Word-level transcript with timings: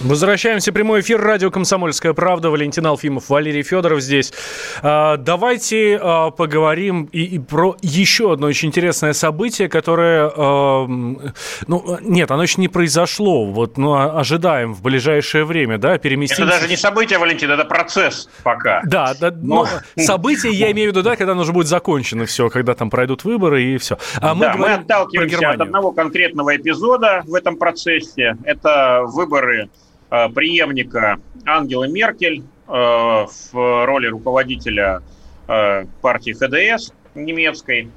Возвращаемся 0.00 0.70
в 0.70 0.74
прямой 0.74 1.00
эфир. 1.00 1.20
Радио 1.20 1.50
«Комсомольская 1.50 2.12
правда». 2.12 2.50
Валентин 2.50 2.86
Алфимов, 2.86 3.28
Валерий 3.28 3.64
Федоров 3.64 4.00
здесь. 4.00 4.32
А, 4.80 5.16
давайте 5.16 5.98
а, 6.00 6.30
поговорим 6.30 7.08
и, 7.10 7.24
и 7.24 7.38
про 7.40 7.76
еще 7.82 8.32
одно 8.32 8.46
очень 8.46 8.68
интересное 8.68 9.12
событие, 9.12 9.68
которое... 9.68 10.30
А, 10.36 10.86
ну, 10.86 11.98
нет, 12.00 12.30
оно 12.30 12.44
еще 12.44 12.60
не 12.60 12.68
произошло. 12.68 13.46
Вот, 13.46 13.76
но 13.76 14.16
ожидаем 14.16 14.72
в 14.72 14.82
ближайшее 14.82 15.44
время, 15.44 15.78
да, 15.78 15.98
переместимся... 15.98 16.44
Это 16.44 16.52
даже 16.52 16.68
не 16.68 16.76
событие, 16.76 17.18
Валентин, 17.18 17.50
это 17.50 17.64
процесс 17.64 18.28
пока. 18.44 18.82
Да, 18.84 19.14
да 19.18 19.32
но... 19.32 19.66
но 19.96 20.02
событие 20.02 20.52
я 20.52 20.70
имею 20.70 20.90
в 20.90 20.92
виду, 20.92 21.02
да, 21.02 21.16
когда 21.16 21.32
оно 21.32 21.42
уже 21.42 21.52
будет 21.52 21.66
закончено 21.66 22.24
все, 22.24 22.50
когда 22.50 22.76
там 22.76 22.88
пройдут 22.88 23.24
выборы 23.24 23.64
и 23.64 23.78
все. 23.78 23.98
А 24.20 24.36
мы, 24.36 24.44
да, 24.44 24.54
мы 24.54 24.72
отталкиваемся 24.74 25.50
от 25.50 25.60
одного 25.60 25.90
конкретного 25.90 26.54
эпизода 26.56 27.22
в 27.26 27.34
этом 27.34 27.56
процессе. 27.56 28.36
Это 28.44 29.02
выборы 29.04 29.68
преемника 30.08 31.20
Ангелы 31.44 31.88
Меркель 31.88 32.42
э, 32.66 32.70
в 32.70 33.26
роли 33.52 34.06
руководителя 34.06 35.02
э, 35.46 35.84
партии 36.00 36.32
ХДС 36.32 36.92
немецкой. 37.14 37.90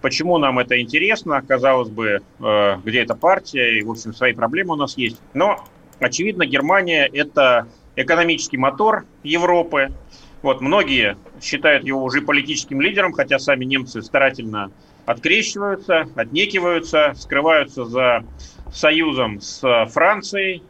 Почему 0.00 0.38
нам 0.38 0.58
это 0.58 0.80
интересно? 0.80 1.40
Казалось 1.40 1.88
бы, 1.88 2.20
где 2.38 3.00
эта 3.00 3.14
партия, 3.14 3.78
и, 3.78 3.82
в 3.82 3.90
общем, 3.90 4.12
свои 4.12 4.34
проблемы 4.34 4.74
у 4.74 4.76
нас 4.76 4.98
есть. 4.98 5.18
Но, 5.32 5.64
очевидно, 5.98 6.44
Германия– 6.44 7.08
это 7.12 7.68
экономический 7.96 8.58
мотор 8.58 9.06
Европы. 9.22 9.94
Вот, 10.42 10.60
многие 10.60 11.16
считают 11.40 11.84
его 11.84 12.04
уже 12.04 12.20
политическим 12.20 12.82
лидером, 12.82 13.14
хотя 13.14 13.38
сами 13.38 13.64
немцы 13.64 14.02
старательно 14.02 14.70
открещиваются, 15.06 16.06
отнекиваются, 16.16 17.14
скрываются 17.16 17.86
за 17.86 18.24
союзом 18.72 19.40
с 19.40 19.86
Францией, 19.90 20.62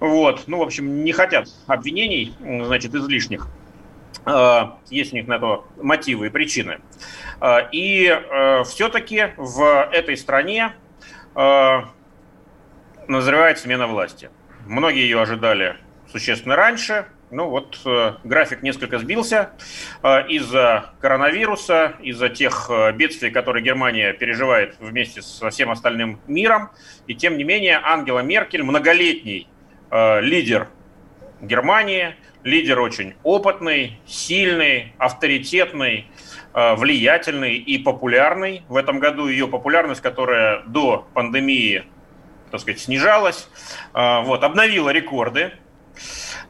вот, 0.00 0.44
ну, 0.46 0.58
в 0.58 0.62
общем, 0.62 1.04
не 1.04 1.12
хотят 1.12 1.48
обвинений, 1.66 2.34
значит, 2.40 2.94
излишних. 2.94 3.48
А, 4.24 4.78
есть 4.90 5.12
у 5.12 5.16
них 5.16 5.28
на 5.28 5.38
то 5.38 5.66
мотивы 5.76 6.26
и 6.26 6.30
причины. 6.30 6.80
А, 7.38 7.68
и 7.70 8.08
а, 8.08 8.64
все-таки 8.64 9.28
в 9.36 9.88
этой 9.92 10.16
стране 10.16 10.72
назревает 13.06 13.58
смена 13.58 13.86
власти. 13.86 14.30
Многие 14.66 15.02
ее 15.02 15.20
ожидали 15.20 15.76
существенно 16.10 16.56
раньше. 16.56 17.06
Ну 17.30 17.48
вот 17.48 17.80
э, 17.86 18.14
график 18.24 18.62
несколько 18.62 18.98
сбился 18.98 19.50
из-за 20.28 20.90
коронавируса, 21.00 21.94
из-за 22.02 22.28
тех 22.28 22.68
э, 22.68 22.90
бедствий, 22.92 23.30
которые 23.30 23.62
Германия 23.62 24.12
переживает 24.12 24.74
вместе 24.80 25.22
со 25.22 25.50
всем 25.50 25.70
остальным 25.70 26.18
миром. 26.26 26.70
И 27.06 27.14
тем 27.14 27.38
не 27.38 27.44
менее 27.44 27.78
Ангела 27.80 28.18
Меркель, 28.18 28.64
многолетний 28.64 29.46
Э, 29.49 29.49
лидер 29.90 30.68
Германии, 31.40 32.14
лидер 32.42 32.80
очень 32.80 33.14
опытный, 33.22 33.98
сильный, 34.06 34.92
авторитетный, 34.98 36.06
э, 36.54 36.74
влиятельный 36.74 37.56
и 37.56 37.78
популярный. 37.78 38.62
В 38.68 38.76
этом 38.76 38.98
году 38.98 39.26
ее 39.26 39.48
популярность, 39.48 40.00
которая 40.00 40.62
до 40.66 41.06
пандемии, 41.14 41.84
так 42.50 42.60
сказать, 42.60 42.80
снижалась, 42.80 43.48
э, 43.94 44.22
вот, 44.22 44.44
обновила 44.44 44.90
рекорды. 44.90 45.52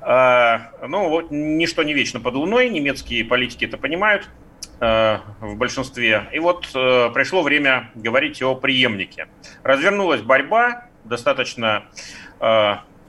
Ну, 0.02 1.08
вот, 1.08 1.30
ничто 1.30 1.82
не 1.82 1.92
вечно 1.92 2.20
под 2.20 2.34
луной, 2.34 2.70
немецкие 2.70 3.24
политики 3.24 3.66
это 3.66 3.76
понимают 3.76 4.30
в 4.78 5.56
большинстве. 5.56 6.28
И 6.32 6.38
вот 6.38 6.68
пришло 6.72 7.42
время 7.42 7.90
говорить 7.94 8.40
о 8.42 8.54
преемнике. 8.54 9.28
Развернулась 9.62 10.22
борьба, 10.22 10.86
достаточно 11.04 11.84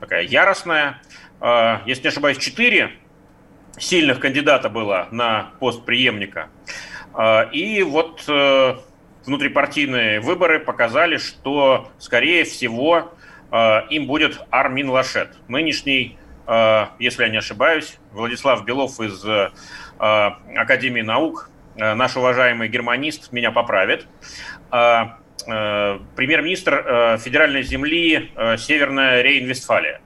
такая 0.02 0.24
яростная. 0.24 1.02
А, 1.40 1.82
если 1.86 2.04
не 2.04 2.10
ошибаюсь, 2.10 2.38
четыре 2.38 2.92
сильных 3.78 4.20
кандидата 4.20 4.68
было 4.68 5.08
на 5.12 5.52
пост 5.60 5.86
преемника. 5.86 6.50
А, 7.14 7.44
и 7.44 7.82
вот 7.84 8.26
э, 8.28 8.76
внутрипартийные 9.26 10.20
выборы 10.20 10.60
показали, 10.60 11.18
что, 11.18 11.90
скорее 12.00 12.44
всего, 12.44 13.14
э, 13.52 13.82
им 13.90 14.08
будет 14.08 14.42
Армин 14.50 14.90
Лашет, 14.90 15.38
нынешний, 15.48 16.18
э, 16.48 16.86
если 17.00 17.24
я 17.24 17.30
не 17.30 17.38
ошибаюсь, 17.38 17.98
Владислав 18.12 18.66
Белов 18.66 19.00
из 19.00 19.24
Академии 19.98 21.04
наук, 21.04 21.52
наш 21.76 22.18
уважаемый 22.18 22.70
германист, 22.70 23.32
меня 23.32 23.52
поправит. 23.52 24.08
Э, 25.48 26.00
премьер-министр 26.16 26.74
э, 26.74 27.18
федеральной 27.18 27.64
земли 27.64 28.32
э, 28.36 28.58
Северная 28.58 29.24
Рейн-Вестфалия, 29.24 30.02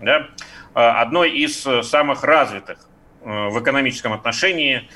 да, 0.00 0.28
одной 0.74 1.30
из 1.30 1.66
самых 1.86 2.24
развитых 2.24 2.88
в 3.20 3.62
экономическом 3.62 4.12
отношении 4.12 4.88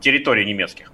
территорий 0.00 0.46
немецких. 0.46 0.92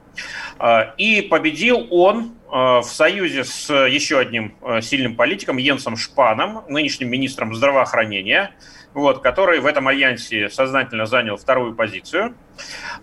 И 0.97 1.23
победил 1.31 1.87
он 1.91 2.35
в 2.51 2.85
союзе 2.85 3.45
с 3.45 3.73
еще 3.87 4.19
одним 4.19 4.57
сильным 4.83 5.15
политиком 5.15 5.57
Йенсом 5.57 5.97
Шпаном, 5.97 6.65
нынешним 6.69 7.09
министром 7.09 7.55
здравоохранения, 7.55 8.53
вот, 8.95 9.23
который 9.23 9.61
в 9.61 9.67
этом 9.67 9.89
альянсе 9.89 10.49
сознательно 10.49 11.07
занял 11.07 11.37
вторую 11.37 11.75
позицию. 11.75 12.35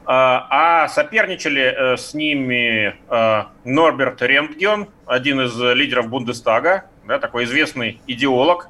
А, 0.06 0.88
соперничали 0.90 1.62
э, 1.62 1.98
с 1.98 2.14
ними 2.14 2.96
э, 3.10 3.44
Норберт 3.64 4.22
Рентген, 4.22 4.90
один 5.06 5.42
из 5.42 5.60
лидеров 5.60 6.10
Бундестага, 6.10 6.86
да, 7.06 7.20
такой 7.20 7.46
известный 7.46 8.02
идеолог 8.08 8.70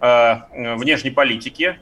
э, 0.00 0.36
внешней 0.76 1.10
политики, 1.10 1.78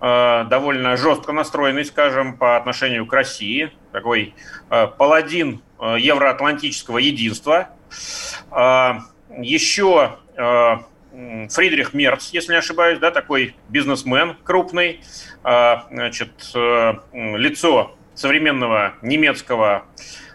довольно 0.00 0.96
жестко 0.96 1.32
настроенный, 1.32 1.84
скажем, 1.84 2.36
по 2.36 2.56
отношению 2.56 3.04
к 3.04 3.12
России, 3.12 3.72
такой 3.90 4.32
паладин 4.68 5.60
евроатлантического 5.80 6.98
единства. 6.98 7.70
Еще 9.36 10.18
Фридрих 11.50 11.94
Мерц, 11.94 12.30
если 12.30 12.52
не 12.52 12.58
ошибаюсь, 12.58 12.98
да, 12.98 13.10
такой 13.10 13.56
бизнесмен 13.68 14.36
крупный, 14.44 15.00
а, 15.42 15.86
значит, 15.90 16.30
э, 16.54 16.94
лицо 17.12 17.96
современного 18.14 18.94
немецкого 19.02 19.86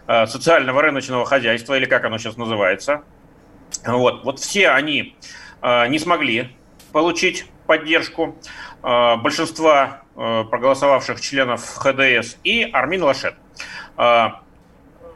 э, 0.06 0.26
социального 0.26 0.82
рыночного 0.82 1.24
хозяйства, 1.24 1.74
или 1.76 1.86
как 1.86 2.04
оно 2.04 2.18
сейчас 2.18 2.36
называется. 2.36 3.02
Вот, 3.86 4.24
вот 4.24 4.40
все 4.40 4.70
они 4.70 5.16
э, 5.62 5.86
не 5.88 5.98
смогли 5.98 6.50
получить 6.92 7.46
поддержку 7.66 8.36
большинства 8.82 10.02
проголосовавших 10.14 11.18
членов 11.18 11.64
ХДС 11.76 12.36
и 12.44 12.68
Армин 12.70 13.02
Лашет. 13.02 13.34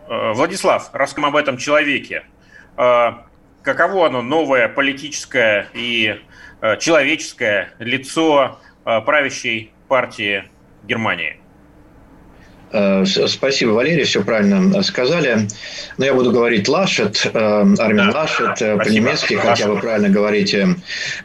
Владислав, 0.08 0.90
расскажем 0.92 1.26
об 1.26 1.36
этом 1.36 1.58
человеке 1.58 2.24
каково 3.68 4.06
оно 4.06 4.22
новое 4.22 4.68
политическое 4.68 5.68
и 5.74 6.16
э, 6.60 6.76
человеческое 6.78 7.70
лицо 7.78 8.58
э, 8.84 9.00
правящей 9.02 9.72
партии 9.88 10.44
Германии? 10.84 11.36
Э, 12.72 13.04
спасибо, 13.04 13.70
Валерий, 13.70 14.04
все 14.04 14.22
правильно 14.22 14.82
сказали. 14.82 15.48
Но 15.98 16.04
я 16.04 16.14
буду 16.14 16.30
говорить 16.30 16.66
Лашет, 16.66 17.26
Армин 17.34 18.10
да, 18.10 18.20
Лашет, 18.20 18.56
да, 18.58 18.76
по-немецки, 18.76 19.34
хотя 19.34 19.68
вы 19.68 19.78
правильно 19.80 20.08
говорите, 20.08 20.76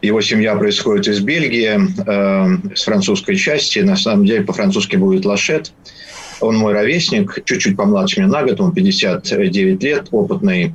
его 0.01 0.21
семья 0.21 0.55
происходит 0.55 1.07
из 1.07 1.19
Бельгии, 1.21 2.75
с 2.75 2.83
французской 2.83 3.35
части, 3.35 3.79
на 3.79 3.95
самом 3.95 4.25
деле 4.25 4.43
по-французски 4.43 4.95
будет 4.95 5.25
Лашет. 5.25 5.71
Он 6.43 6.57
мой 6.57 6.73
ровесник, 6.73 7.43
чуть-чуть 7.45 7.77
помладше 7.77 8.19
меня 8.21 8.29
на 8.29 8.43
год, 8.43 8.59
ему 8.59 8.71
59 8.71 9.83
лет, 9.83 10.07
опытный 10.11 10.73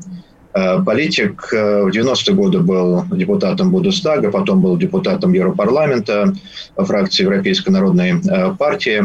Э, 0.59 0.82
политик 0.82 1.53
э, 1.53 1.82
в 1.85 1.88
90-е 1.88 2.35
годы 2.35 2.61
был 2.61 3.05
депутатом 3.12 3.70
Бундестага, 3.70 4.31
потом 4.31 4.61
был 4.61 4.76
депутатом 4.76 5.32
Европарламента 5.32 6.35
фракции 6.76 7.25
Европейской 7.25 7.70
народной 7.70 8.20
э, 8.20 8.55
партии. 8.59 9.05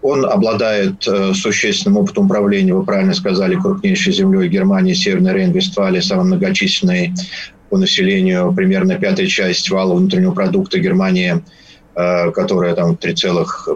Он 0.00 0.24
обладает 0.24 1.02
существенным 1.02 1.98
опытом 1.98 2.24
управления, 2.24 2.72
вы 2.72 2.86
правильно 2.86 3.12
сказали, 3.12 3.54
крупнейшей 3.56 4.14
землей 4.14 4.48
Германии, 4.48 4.94
Северной 4.94 5.34
Рейн-Вестфалии, 5.34 6.00
самой 6.00 6.24
многочисленной 6.24 7.12
по 7.68 7.76
населению 7.76 8.50
примерно 8.54 8.94
пятая 8.94 9.26
часть 9.26 9.68
вала 9.68 9.94
внутреннего 9.94 10.32
продукта 10.32 10.78
Германии– 10.78 11.42
Э, 11.54 11.65
которая 11.96 12.74
там 12.74 12.94
3, 12.94 13.14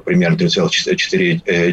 примерно 0.05 0.37
3,4 0.37 1.40
э, 1.46 1.72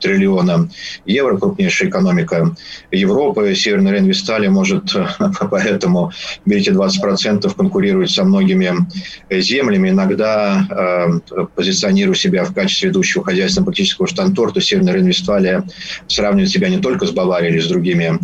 триллиона 0.00 0.70
евро, 1.04 1.36
крупнейшая 1.36 1.88
экономика 1.88 2.54
Европы. 2.92 3.52
Северная 3.56 3.94
Рейн-Вестфалия 3.94 4.50
может 4.50 4.94
поэтому, 5.50 6.12
берите 6.46 6.70
20%, 6.70 7.52
конкурировать 7.56 8.10
со 8.10 8.22
многими 8.22 8.86
землями. 9.30 9.88
Иногда 9.88 10.64
э, 10.70 11.46
позиционируя 11.56 12.14
себя 12.14 12.44
в 12.44 12.54
качестве 12.54 12.90
ведущего 12.90 13.24
хозяйственного 13.24 13.66
политического 13.66 14.06
штанторта, 14.06 14.60
Северная 14.60 14.94
Рейн-Вестфалия 14.94 15.68
сравнивает 16.06 16.50
себя 16.50 16.68
не 16.68 16.78
только 16.78 17.06
с 17.06 17.10
Баварией 17.10 17.54
или 17.54 17.60
с 17.60 17.66
другими 17.66 18.16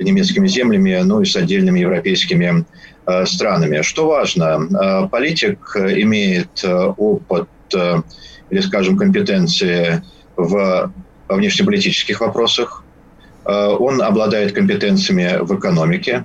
немецкими 0.00 0.48
землями, 0.48 1.00
но 1.04 1.22
и 1.22 1.24
с 1.24 1.36
отдельными 1.36 1.78
европейскими 1.78 2.64
Э, 2.64 2.91
странами. 3.24 3.82
Что 3.82 4.06
важно, 4.06 4.44
э, 4.44 5.08
политик 5.08 5.76
имеет 5.76 6.64
э, 6.64 6.72
опыт 6.72 7.48
или, 8.50 8.60
скажем, 8.60 8.98
компетенции 8.98 10.02
в 10.36 10.92
внешнеполитических 11.28 12.20
вопросах, 12.20 12.84
он 13.44 14.02
обладает 14.02 14.52
компетенциями 14.52 15.38
в 15.40 15.58
экономике, 15.58 16.24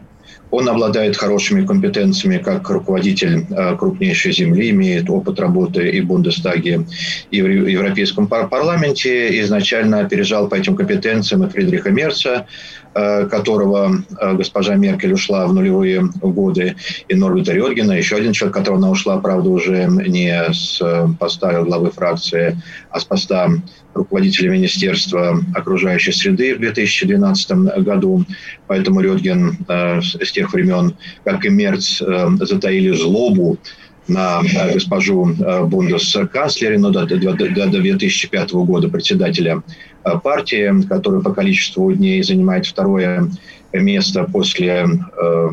он 0.52 0.68
обладает 0.68 1.16
хорошими 1.16 1.66
компетенциями 1.66 2.40
как 2.40 2.70
руководитель 2.70 3.46
крупнейшей 3.78 4.34
земли, 4.34 4.72
имеет 4.72 5.10
опыт 5.10 5.40
работы 5.40 5.90
и 5.90 6.02
в 6.02 6.08
Бундестаге, 6.08 6.86
и 7.32 7.42
в 7.42 7.48
Европейском 7.48 8.28
парламенте. 8.28 9.40
Изначально 9.40 10.02
опережал 10.02 10.50
по 10.50 10.56
этим 10.56 10.76
компетенциям 10.76 11.46
и 11.46 11.50
Фридриха 11.50 11.92
Мерца, 11.92 12.46
Э, 12.87 12.87
которого 13.30 14.04
э, 14.20 14.34
госпожа 14.34 14.76
Меркель 14.76 15.14
ушла 15.14 15.46
в 15.46 15.54
нулевые 15.54 16.02
годы, 16.22 16.76
и 17.08 17.16
Норберта 17.16 17.54
Рёдгена, 17.54 17.92
еще 17.92 18.16
один 18.16 18.34
человек, 18.34 18.56
которого 18.56 18.80
она 18.80 18.90
ушла, 18.90 19.20
правда, 19.20 19.50
уже 19.50 19.86
не 19.86 20.34
с 20.52 20.82
э, 20.82 21.08
поста 21.20 21.62
главы 21.62 21.92
фракции, 21.92 22.60
а 22.90 23.00
с 23.00 23.06
поста 23.06 23.50
руководителя 23.94 24.50
Министерства 24.50 25.40
окружающей 25.54 26.12
среды 26.12 26.56
в 26.56 26.60
2012 26.60 27.52
году. 27.84 28.26
Поэтому 28.68 29.02
Рёдген 29.02 29.58
с 29.68 30.32
тех 30.32 30.54
времен, 30.54 30.96
как 31.24 31.46
и 31.46 31.50
Мерц, 31.50 32.02
затаили 32.42 32.92
злобу 32.92 33.58
на 34.08 34.42
госпожу 34.74 35.26
бундесканцлере, 35.66 36.78
но 36.78 36.92
до, 36.92 37.06
до 37.06 37.80
2005 37.82 38.52
года 38.54 38.88
председателя 38.88 39.64
Э, 40.08 40.20
партии, 40.20 40.84
которая 40.88 41.22
по 41.22 41.34
количеству 41.34 41.92
дней 41.92 42.24
занимает 42.24 42.66
второе 42.66 43.30
место 43.74 44.24
после 44.24 44.86
э, 44.86 45.50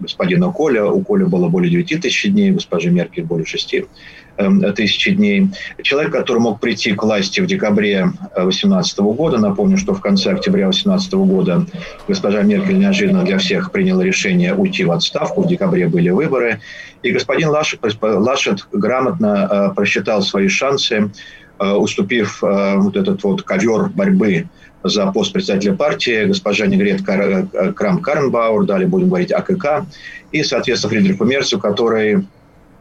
господина 0.00 0.50
Коля. 0.50 0.86
У 0.86 1.02
Коля 1.02 1.26
было 1.26 1.48
более 1.48 1.70
9 1.70 2.02
тысяч 2.02 2.30
дней, 2.30 2.50
госпожи 2.52 2.90
Меркель 2.90 3.24
более 3.24 3.46
6 3.46 3.74
э, 3.74 4.72
тысяч 4.74 5.14
дней. 5.14 5.48
Человек, 5.82 6.12
который 6.12 6.38
мог 6.38 6.60
прийти 6.60 6.92
к 6.92 7.02
власти 7.02 7.40
в 7.40 7.46
декабре 7.46 8.12
2018 8.36 8.98
года, 9.00 9.38
напомню, 9.38 9.76
что 9.76 9.94
в 9.94 10.00
конце 10.00 10.32
октября 10.32 10.64
2018 10.64 11.14
года 11.14 11.66
госпожа 12.06 12.42
Меркель 12.42 12.78
неожиданно 12.78 13.24
для 13.24 13.38
всех 13.38 13.72
приняла 13.72 14.02
решение 14.02 14.54
уйти 14.54 14.84
в 14.84 14.92
отставку, 14.92 15.42
в 15.42 15.48
декабре 15.48 15.88
были 15.88 16.10
выборы, 16.10 16.60
и 17.02 17.10
господин 17.10 17.50
Лашет, 17.50 17.80
Лашет 18.00 18.66
грамотно 18.72 19.72
просчитал 19.76 20.22
свои 20.22 20.48
шансы 20.48 21.10
Э, 21.10 21.37
уступив 21.64 22.42
э, 22.42 22.76
вот 22.76 22.96
этот 22.96 23.22
вот 23.24 23.42
ковер 23.42 23.88
борьбы 23.88 24.48
за 24.84 25.10
пост 25.10 25.32
председателя 25.32 25.74
партии, 25.74 26.24
госпожа 26.24 26.66
Негрет 26.66 27.02
э, 27.06 27.72
Крам 27.72 28.00
Карнбауэр, 28.00 28.64
далее 28.64 28.88
будем 28.88 29.08
говорить 29.08 29.32
АКК, 29.32 29.86
и, 30.30 30.42
соответственно, 30.42 30.92
Фридриху 30.92 31.24
Мерцу, 31.24 31.58
который 31.58 32.26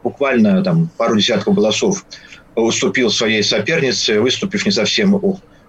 буквально 0.04 0.64
там 0.64 0.90
пару 0.98 1.18
десятков 1.18 1.56
голосов 1.56 2.06
уступил 2.56 3.10
своей 3.10 3.44
сопернице, 3.44 4.20
выступив 4.22 4.66
не 4.66 4.72
совсем 4.72 5.20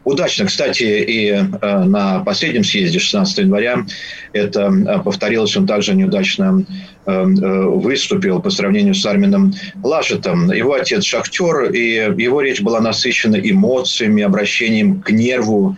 удачно. 0.09 0.47
Кстати, 0.47 0.83
и 0.83 1.31
э, 1.31 1.45
на 1.85 2.21
последнем 2.21 2.65
съезде 2.65 2.99
16 2.99 3.39
января 3.39 3.85
это 4.33 4.73
э, 4.73 5.03
повторилось. 5.03 5.57
Он 5.57 5.67
также 5.67 5.95
неудачно 5.95 6.65
э, 7.07 7.25
выступил 7.25 8.41
по 8.41 8.51
сравнению 8.51 8.95
с 8.95 9.05
Армином 9.05 9.53
Лашетом. 9.83 10.51
Его 10.51 10.75
отец 10.75 11.05
шахтер, 11.05 11.71
и 11.73 12.15
его 12.23 12.41
речь 12.41 12.61
была 12.61 12.81
насыщена 12.81 13.37
эмоциями, 13.37 14.23
обращением 14.23 15.01
к 15.01 15.11
нерву 15.11 15.77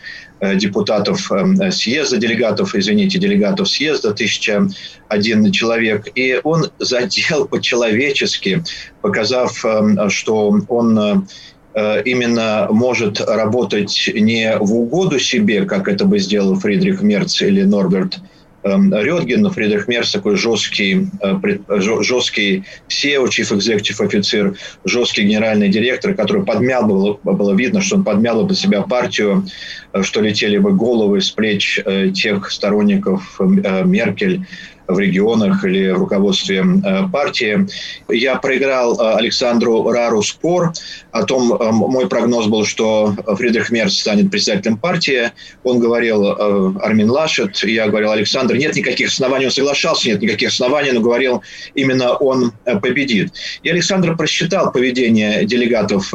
депутатов 0.55 1.31
съезда, 1.71 2.17
делегатов, 2.17 2.75
извините, 2.75 3.19
делегатов 3.19 3.69
съезда, 3.69 4.15
тысяча 4.15 4.67
один 5.09 5.53
человек. 5.53 6.09
И 6.15 6.41
он 6.43 6.71
задел 6.79 7.47
по-человечески, 7.47 8.65
показав, 9.03 9.62
что 10.09 10.59
он 10.69 11.27
именно 11.75 12.67
может 12.70 13.20
работать 13.20 14.11
не 14.12 14.56
в 14.58 14.75
угоду 14.75 15.19
себе, 15.19 15.64
как 15.64 15.88
это 15.88 16.05
бы 16.05 16.19
сделал 16.19 16.56
Фридрих 16.56 17.02
Мерц 17.02 17.40
или 17.43 17.62
Норберт 17.62 18.19
эм, 18.64 18.93
Рёдген, 18.93 19.43
но 19.43 19.50
Фридрих 19.50 19.87
Мерц 19.87 20.11
такой 20.11 20.37
жесткий, 20.37 21.06
э, 21.22 22.00
жесткий 22.02 22.64
SEO, 22.88 23.26
Chief 23.26 23.56
Executive 23.56 24.05
офицер, 24.05 24.55
жесткий 24.84 25.22
генеральный 25.22 25.69
директор, 25.69 26.14
который 26.14 26.44
подмял, 26.44 26.87
было, 26.87 27.19
было 27.22 27.55
видно, 27.55 27.81
что 27.81 27.96
он 27.96 28.05
подмял 28.05 28.46
под 28.46 28.58
себя 28.58 28.82
партию, 28.82 29.46
э, 29.93 30.02
что 30.02 30.20
летели 30.20 30.58
бы 30.58 30.72
головы 30.72 31.20
с 31.20 31.31
плеч 31.31 31.81
тех 32.14 32.50
сторонников 32.50 33.38
Меркель, 33.40 34.44
в 34.90 34.98
регионах 34.98 35.64
или 35.64 35.90
в 35.90 35.98
руководстве 35.98 36.64
э, 36.64 37.08
партии. 37.12 37.66
Я 38.08 38.37
проиграл 38.37 39.00
э, 39.00 39.14
Александру 39.14 39.90
Рару 39.90 40.22
спор 40.22 40.72
о 41.12 41.22
том, 41.25 41.52
э, 41.52 41.70
мой 41.70 42.08
прогноз 42.08 42.46
был, 42.46 42.64
что 42.64 43.14
Фридрих 43.26 43.70
Мерц 43.70 43.94
станет 43.94 44.31
председателем 44.31 44.76
партии. 44.76 45.32
Он 45.64 45.78
говорил 45.78 46.78
Армин 46.81 47.10
Лашет, 47.10 47.56
я 47.64 47.88
говорил 47.88 48.10
Александр, 48.10 48.56
нет 48.56 48.75
никаких 48.75 49.08
оснований, 49.08 49.46
он 49.46 49.52
соглашался, 49.52 50.08
нет 50.08 50.22
никаких 50.22 50.48
оснований, 50.48 50.93
но 50.93 51.00
говорил, 51.00 51.43
именно 51.75 52.14
он 52.14 52.52
победит. 52.82 53.32
И 53.62 53.69
Александр 53.69 54.16
просчитал 54.16 54.72
поведение 54.72 55.44
делегатов 55.44 56.12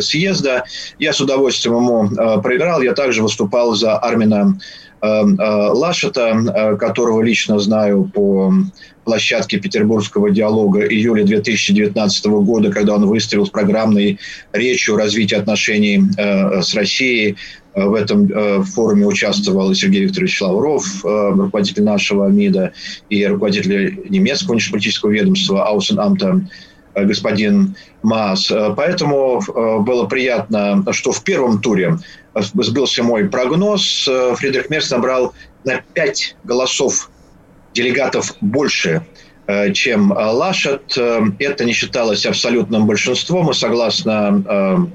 съезда. 0.00 0.64
Я 0.98 1.12
с 1.12 1.20
удовольствием 1.20 1.76
ему 1.76 2.40
проиграл. 2.42 2.82
Я 2.82 2.92
также 2.92 3.22
выступал 3.22 3.74
за 3.74 3.96
Армина 3.98 4.58
Лашета, 5.02 6.30
э, 6.30 6.76
которого 6.76 7.22
лично 7.22 7.58
знаю 7.58 8.10
по 8.12 8.52
площадке 9.04 9.58
Петербургского 9.58 10.30
диалога 10.30 10.86
июля 10.86 11.24
2019 11.24 12.26
года, 12.26 12.72
когда 12.72 12.94
он 12.94 13.06
выстрелил 13.06 13.46
с 13.46 13.50
программной 13.50 14.18
речью 14.52 14.96
развития 14.96 15.36
отношений 15.36 16.02
э, 16.16 16.62
с 16.62 16.74
Россией. 16.74 17.36
В 17.74 17.92
этом 17.92 18.64
форуме 18.64 19.04
участвовал 19.04 19.74
Сергей 19.74 20.04
Викторович 20.04 20.40
Лавров, 20.40 21.04
руководитель 21.04 21.82
нашего 21.82 22.26
МИДа, 22.26 22.72
и 23.10 23.26
руководитель 23.26 24.00
немецкого 24.08 24.52
внешнеполитического 24.52 25.10
ведомства 25.10 25.66
Аусенамта 25.66 26.40
господин 26.96 27.76
Маас. 28.02 28.50
Поэтому 28.76 29.40
было 29.82 30.06
приятно, 30.06 30.84
что 30.92 31.12
в 31.12 31.22
первом 31.22 31.60
туре 31.60 31.98
сбылся 32.42 33.02
мой 33.02 33.28
прогноз. 33.28 34.06
Э, 34.08 34.34
Фридрих 34.36 34.70
Мерц 34.70 34.90
набрал 34.90 35.34
на 35.64 35.80
5 35.94 36.36
голосов 36.44 37.10
делегатов 37.74 38.34
больше, 38.40 39.06
э, 39.46 39.72
чем 39.72 40.12
Лашет. 40.12 40.96
Э, 40.96 41.20
это 41.38 41.64
не 41.64 41.72
считалось 41.72 42.26
абсолютным 42.26 42.86
большинством, 42.86 43.50
и 43.50 43.54
согласно 43.54 44.90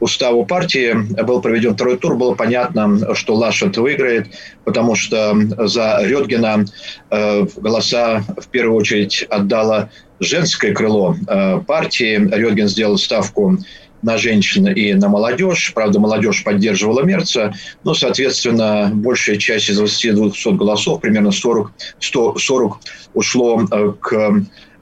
уставу 0.00 0.44
партии 0.44 0.94
был 1.22 1.40
проведен 1.40 1.74
второй 1.74 1.96
тур, 1.96 2.16
было 2.16 2.34
понятно, 2.34 3.14
что 3.14 3.36
Лашет 3.36 3.76
выиграет, 3.76 4.34
потому 4.64 4.96
что 4.96 5.32
за 5.68 6.00
Рёдгена 6.02 6.64
голоса 7.08 8.24
в 8.36 8.48
первую 8.48 8.80
очередь 8.80 9.24
отдало 9.30 9.90
женское 10.22 10.72
крыло 10.72 11.16
партии. 11.66 12.16
Рёдген 12.32 12.68
сделал 12.68 12.98
ставку 12.98 13.58
на 14.02 14.18
женщин 14.18 14.66
и 14.66 14.94
на 14.94 15.08
молодежь. 15.08 15.72
Правда, 15.74 15.98
молодежь 16.00 16.44
поддерживала 16.44 17.02
Мерца, 17.02 17.54
но, 17.84 17.94
соответственно, 17.94 18.90
большая 18.92 19.36
часть 19.36 19.70
из 19.70 19.78
2200 19.78 20.56
голосов, 20.56 21.00
примерно 21.00 21.30
40, 21.30 21.72
140 22.00 22.78
ушло 23.14 23.62
э, 23.70 23.92
к 24.00 24.12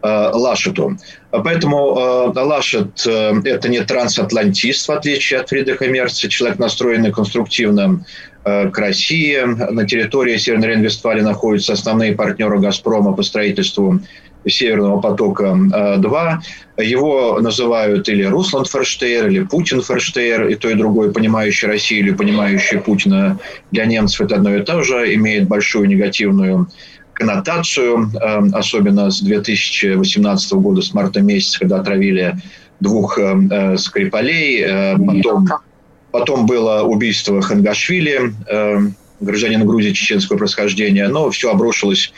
э, 0.03 0.31
Лашету. 0.33 0.97
Поэтому 1.31 2.33
э, 2.35 2.41
Лашет 2.41 3.07
э,– 3.07 3.41
это 3.45 3.69
не 3.69 3.81
трансатлантист, 3.81 4.89
в 4.89 4.93
отличие 4.93 5.41
от 5.41 5.49
Фридриха 5.49 5.87
Мерца, 5.87 6.29
человек, 6.29 6.59
настроенный 6.59 7.13
конструктивно 7.13 8.05
э, 8.45 8.71
к 8.71 8.79
России. 8.79 9.39
На 9.45 9.87
территории 9.87 10.39
Северной 10.39 10.69
Рейн-Вестфалии 10.69 11.23
находятся 11.23 11.75
основные 11.75 12.15
партнеры 12.15 12.59
«Газпрома» 12.59 13.13
по 13.13 13.23
строительству 13.23 14.01
Северного 14.49 15.01
потока-2. 15.01 16.39
Его 16.83 17.41
называют 17.41 18.09
или 18.09 18.23
Руслан 18.25 18.65
Ферштейр, 18.65 19.29
или 19.29 19.45
Путин 19.45 19.83
Ферштейр, 19.83 20.49
и 20.49 20.55
то, 20.55 20.71
и 20.71 20.75
другое, 20.75 21.13
понимающий 21.13 21.69
Россию 21.69 22.01
или 22.07 22.13
понимающий 22.15 22.79
Путина 22.79 23.39
для 23.71 23.85
немцев 23.85 24.23
это 24.23 24.37
одно 24.37 24.57
и 24.57 24.63
то 24.63 24.83
же, 24.83 25.15
имеет 25.15 25.47
большую 25.47 25.89
негативную 25.89 26.69
коннотацию, 27.13 28.11
особенно 28.55 29.11
с 29.11 29.21
2018 29.21 30.53
года, 30.55 30.81
с 30.81 30.95
марта 30.95 31.21
месяца, 31.21 31.59
когда 31.59 31.81
отравили 31.81 32.37
двух 32.81 33.19
Скрипалей. 33.77 34.97
Потом, 34.97 35.47
потом 36.13 36.47
было 36.47 36.83
убийство 36.83 37.43
Хангашвили, 37.43 38.33
гражданина 39.21 39.67
Грузии 39.67 39.93
чеченского 39.93 40.39
происхождения. 40.39 41.09
Но 41.09 41.29
все 41.29 41.51
обрушилось 41.51 42.11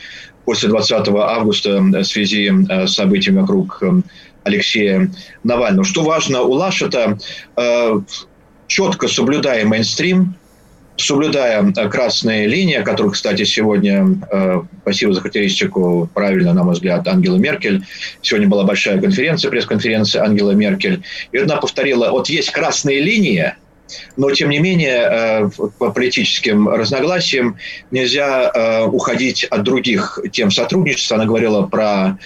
после 0.45 0.69
20 0.69 1.07
августа 1.09 1.79
в 1.79 2.03
связи 2.03 2.51
с 2.69 2.93
событиями 2.93 3.39
вокруг 3.41 3.81
Алексея 4.43 5.09
Навального. 5.43 5.85
Что 5.85 6.03
важно 6.03 6.41
у 6.41 6.51
Лашета, 6.53 7.17
четко 8.67 9.07
соблюдая 9.07 9.65
мейнстрим, 9.65 10.35
соблюдая 10.97 11.73
э, 11.75 11.89
красные 11.89 12.47
линии, 12.47 12.75
о 12.75 12.83
которых, 12.83 13.13
кстати, 13.13 13.43
сегодня, 13.43 14.19
э, 14.31 14.61
спасибо 14.81 15.13
за 15.13 15.21
характеристику, 15.21 16.09
правильно, 16.13 16.53
на 16.53 16.63
мой 16.63 16.73
взгляд, 16.73 17.07
Ангела 17.07 17.37
Меркель. 17.37 17.83
Сегодня 18.21 18.47
была 18.47 18.63
большая 18.63 18.99
конференция, 19.01 19.49
пресс-конференция 19.49 20.23
Ангела 20.23 20.51
Меркель. 20.51 21.03
И 21.31 21.37
она 21.37 21.57
повторила, 21.57 22.09
вот 22.11 22.29
есть 22.29 22.51
красные 22.51 23.01
линии, 23.01 23.53
но, 24.17 24.31
тем 24.31 24.49
не 24.49 24.59
менее, 24.59 24.99
э, 25.09 25.49
по 25.77 25.91
политическим 25.91 26.69
разногласиям 26.69 27.57
нельзя 27.91 28.85
уходить 28.85 29.43
от 29.45 29.63
других 29.63 30.19
тем 30.31 30.51
сотрудничества. 30.51 31.15
Она 31.15 31.25
говорила 31.25 31.63
про 31.63 32.17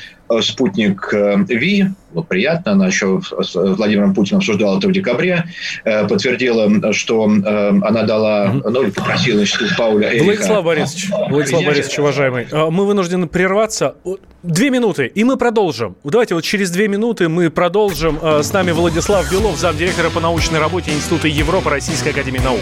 спутник 0.42 1.14
Ви, 1.48 1.86
вот 2.14 2.28
приятно, 2.28 2.72
она 2.72 2.88
еще 2.88 3.22
с 3.22 3.54
Владимиром 3.54 4.14
Путиным 4.14 4.40
обсуждала 4.40 4.78
это 4.78 4.88
в 4.88 4.92
декабре, 4.92 5.46
э, 5.84 6.08
подтвердила, 6.08 6.92
что 6.94 7.30
э, 7.30 7.70
она 7.82 8.04
дала, 8.04 8.54
ну, 8.66 8.82
или 8.82 8.90
попросила 8.90 9.42
Институт 9.42 9.76
Пауля 9.78 10.10
Эриха. 10.10 10.24
Владислав 10.24 10.64
Борисович, 10.64 11.10
Владислав 11.30 11.66
Борисович, 11.66 12.00
уважаемый, 12.00 12.48
э, 12.52 12.70
мы 12.70 12.86
вынуждены 12.86 13.28
прерваться. 13.28 13.96
Две 14.42 14.70
минуты, 14.70 15.08
и 15.14 15.24
мы 15.24 15.38
продолжим. 15.38 15.96
Давайте 16.04 16.36
вот 16.36 16.44
через 16.44 16.72
две 16.72 16.88
минуты 16.88 17.28
мы 17.28 17.50
продолжим. 17.50 18.20
С 18.22 18.54
нами 18.54 18.72
Владислав 18.72 19.30
Белов, 19.32 19.58
замдиректора 19.58 20.10
по 20.10 20.20
научной 20.20 20.60
работе 20.60 20.92
Института 20.92 21.28
Европы 21.28 21.70
Российской 21.70 22.10
Академии 22.10 22.40
Наук. 22.40 22.62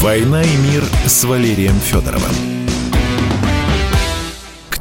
«Война 0.00 0.42
и 0.42 0.56
мир» 0.72 0.82
с 1.06 1.24
Валерием 1.24 1.74
Федоровым. 1.74 2.61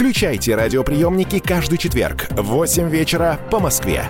Включайте 0.00 0.54
радиоприемники 0.54 1.40
каждый 1.40 1.76
четверг 1.76 2.26
в 2.30 2.40
8 2.40 2.88
вечера 2.88 3.38
по 3.50 3.60
Москве. 3.60 4.06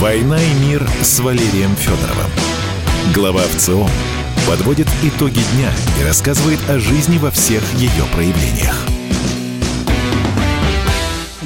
«Война 0.00 0.36
и 0.42 0.54
мир» 0.66 0.84
с 1.02 1.20
Валерием 1.20 1.76
Федоровым. 1.76 2.28
Глава 3.14 3.42
ВЦО 3.42 3.86
подводит 4.48 4.88
итоги 5.04 5.38
дня 5.54 5.70
и 6.00 6.04
рассказывает 6.04 6.58
о 6.68 6.80
жизни 6.80 7.18
во 7.18 7.30
всех 7.30 7.62
ее 7.74 8.02
проявлениях. 8.12 8.84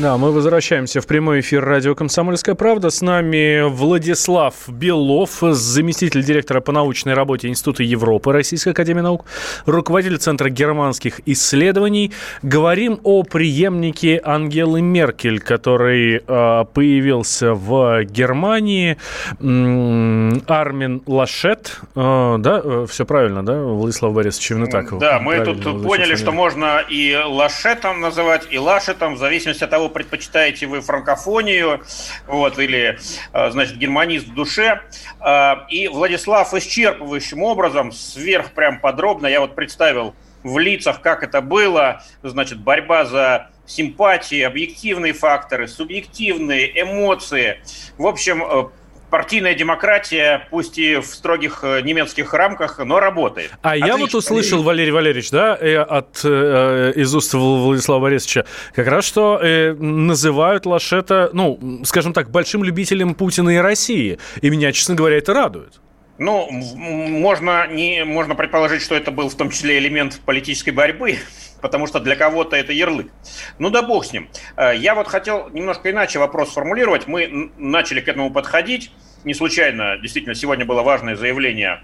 Да, 0.01 0.17
мы 0.17 0.33
возвращаемся 0.33 1.03
в 1.03 1.07
прямой 1.07 1.41
эфир 1.41 1.63
радио 1.63 1.95
«Комсомольская 1.95 2.55
правда». 2.55 2.89
С 2.89 3.03
нами 3.03 3.69
Владислав 3.69 4.55
Белов, 4.67 5.41
заместитель 5.43 6.25
директора 6.25 6.63
по 6.63 6.73
научной 6.73 7.13
работе 7.13 7.49
Института 7.49 7.83
Европы 7.83 8.33
Российской 8.33 8.71
Академии 8.71 9.03
Наук, 9.03 9.27
руководитель 9.67 10.17
Центра 10.17 10.49
германских 10.49 11.21
исследований. 11.27 12.13
Говорим 12.41 12.99
о 13.03 13.25
преемнике 13.25 14.19
Ангелы 14.25 14.81
Меркель, 14.81 15.39
который 15.39 16.23
э, 16.27 16.65
появился 16.73 17.53
в 17.53 18.03
Германии. 18.05 18.97
Армин 19.39 21.03
Лашет, 21.05 21.79
э, 21.95 22.37
да, 22.39 22.87
все 22.87 23.05
правильно, 23.05 23.45
да, 23.45 23.65
Владислав 23.65 24.15
Борисович, 24.15 24.53
именно 24.53 24.67
так? 24.67 24.99
Да, 24.99 25.19
мы 25.21 25.45
тут 25.45 25.63
поняли, 25.63 26.15
что 26.15 26.33
можно 26.33 26.83
и 26.89 27.15
Лашетом 27.23 28.01
называть, 28.01 28.47
и 28.51 28.57
Лашетом, 28.57 29.17
в 29.17 29.19
зависимости 29.19 29.63
от 29.63 29.69
того, 29.69 29.90
предпочитаете 29.91 30.67
вы 30.67 30.81
франкофонию, 30.81 31.85
вот, 32.27 32.59
или, 32.59 32.99
э, 33.33 33.51
значит, 33.51 33.77
германист 33.77 34.29
в 34.29 34.35
душе. 34.35 34.81
Э, 35.21 35.55
и 35.69 35.89
Владислав 35.89 36.55
исчерпывающим 36.55 37.43
образом, 37.43 37.93
сверх 37.93 38.53
прям 38.53 38.81
подробно, 38.81 39.27
я 39.27 39.41
вот 39.41 39.55
представил 39.55 40.15
в 40.43 40.59
лицах, 40.59 41.03
как 41.03 41.23
это 41.23 41.41
было, 41.41 42.03
значит, 42.23 42.59
борьба 42.59 43.05
за 43.05 43.51
симпатии, 43.67 44.41
объективные 44.41 45.13
факторы, 45.13 45.69
субъективные 45.69 46.81
эмоции. 46.81 47.61
В 47.99 48.07
общем, 48.07 48.43
э, 48.43 48.69
партийная 49.11 49.55
демократия, 49.55 50.47
пусть 50.51 50.79
и 50.79 50.97
в 50.97 51.07
строгих 51.07 51.61
э, 51.63 51.83
немецких 51.83 52.33
рамках, 52.33 52.79
но 52.79 53.01
работает. 53.01 53.53
А 53.63 53.71
Отлично. 53.71 53.87
я 53.87 53.97
вот 53.97 54.15
услышал, 54.15 54.63
Валерий 54.63 54.93
Валерьевич, 54.93 55.31
да, 55.31 55.57
э, 55.61 55.77
от, 55.77 56.21
э, 56.25 56.93
из 56.97 57.15
уст 57.15 57.35
Владислава 57.35 58.01
Борисовича, 58.01 58.45
как 58.75 58.87
раз 58.87 59.05
что 59.05 59.39
э, 59.43 59.75
называют 59.75 60.67
Лашета, 60.67 61.31
ну, 61.33 61.59
скажем 61.85 62.13
так, 62.13 62.31
большим 62.31 62.65
любителем 62.65 63.15
Путина 63.15 63.51
и 63.51 63.57
России. 63.57 64.19
И 64.41 64.51
меня, 64.51 64.73
честно 64.73 64.95
говоря, 64.95 65.19
это 65.19 65.35
радует. 65.35 65.81
Ну, 66.19 66.49
можно, 66.51 67.67
не, 67.67 68.05
можно 68.05 68.35
предположить, 68.35 68.83
что 68.83 68.95
это 68.95 69.11
был 69.11 69.31
в 69.31 69.35
том 69.35 69.51
числе 69.51 69.79
элемент 69.79 70.21
политической 70.27 70.69
борьбы, 70.69 71.17
потому 71.61 71.87
что 71.87 72.01
для 72.01 72.17
кого-то 72.17 72.57
это 72.57 72.73
ярлык. 72.73 73.11
Ну 73.59 73.71
да 73.71 73.83
бог 73.83 74.05
с 74.05 74.13
ним. 74.13 74.29
Э, 74.57 74.73
я 74.77 74.95
вот 74.95 75.09
хотел 75.09 75.49
немножко 75.51 75.91
иначе 75.91 76.19
вопрос 76.19 76.51
сформулировать. 76.51 77.07
Мы 77.07 77.51
начали 77.57 78.01
к 78.01 78.09
этому 78.09 78.31
подходить. 78.31 78.93
Не 79.25 79.35
случайно, 79.35 79.99
действительно, 79.99 80.35
сегодня 80.35 80.65
было 80.65 80.83
важное 80.83 81.17
заявление 81.17 81.81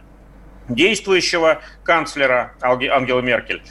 действующего 0.69 1.61
канцлера 1.85 2.55
Ангела 2.61 3.21
Меркель. 3.21 3.63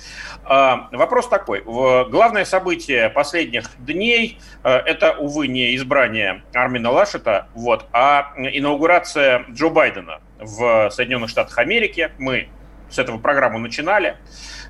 Э, 0.47 0.75
вопрос 0.91 1.27
такой. 1.27 1.61
Главное 1.61 2.45
событие 2.45 3.09
последних 3.09 3.69
дней 3.79 4.39
э,– 4.63 4.69
это, 4.85 5.13
увы, 5.13 5.47
не 5.47 5.75
избрание 5.75 6.43
Армина 6.53 6.91
Лашета, 6.91 7.47
вот, 7.53 7.85
а 7.91 8.33
инаугурация 8.37 9.45
Джо 9.51 9.69
Байдена 9.69 10.21
в 10.39 10.89
Соединенных 10.91 11.29
Штатах 11.29 11.57
Америки. 11.57 12.11
Мы 12.17 12.49
с 12.89 12.99
этого 12.99 13.17
программу 13.17 13.59
начинали. 13.59 14.17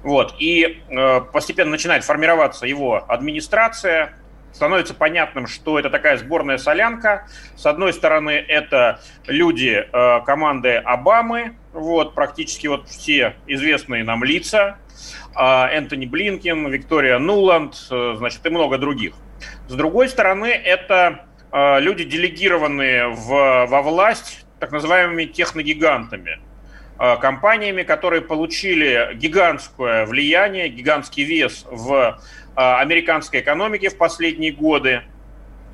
Вот, 0.03 0.35
и 0.39 0.83
э, 0.87 1.21
постепенно 1.33 1.71
начинает 1.71 2.03
формироваться 2.03 2.65
его 2.65 3.03
администрация, 3.07 4.13
становится 4.55 4.93
понятным, 4.93 5.47
что 5.47 5.77
это 5.77 5.89
такая 5.89 6.17
сборная 6.17 6.57
солянка. 6.57 7.27
С 7.55 7.65
одной 7.65 7.91
стороны, 7.91 8.31
это 8.31 9.01
люди 9.27 9.83
э, 9.91 10.21
команды 10.25 10.75
Обамы, 10.75 11.55
вот, 11.73 12.15
практически 12.15 12.67
вот 12.67 12.87
все 12.87 13.35
известные 13.47 14.03
нам 14.03 14.23
лица, 14.23 14.77
э, 15.35 15.41
Энтони 15.41 16.05
Блинкин, 16.05 16.67
Виктория 16.69 17.17
Нуланд, 17.17 17.75
э, 17.91 18.15
значит, 18.17 18.45
и 18.45 18.49
много 18.49 18.77
других. 18.77 19.15
С 19.67 19.73
другой 19.73 20.07
стороны, 20.07 20.47
это 20.47 21.25
э, 21.51 21.79
люди, 21.81 22.05
делегированные 22.05 23.07
в, 23.07 23.65
во 23.65 23.81
власть 23.81 24.45
так 24.59 24.71
называемыми 24.71 25.25
техногигантами– 25.25 26.39
компаниями, 26.97 27.83
которые 27.83 28.21
получили 28.21 29.11
гигантское 29.15 30.05
влияние, 30.05 30.69
гигантский 30.69 31.23
вес 31.23 31.65
в 31.69 31.93
э, 31.93 32.13
американской 32.55 33.41
экономике 33.41 33.89
в 33.89 33.97
последние 33.97 34.51
годы. 34.51 35.01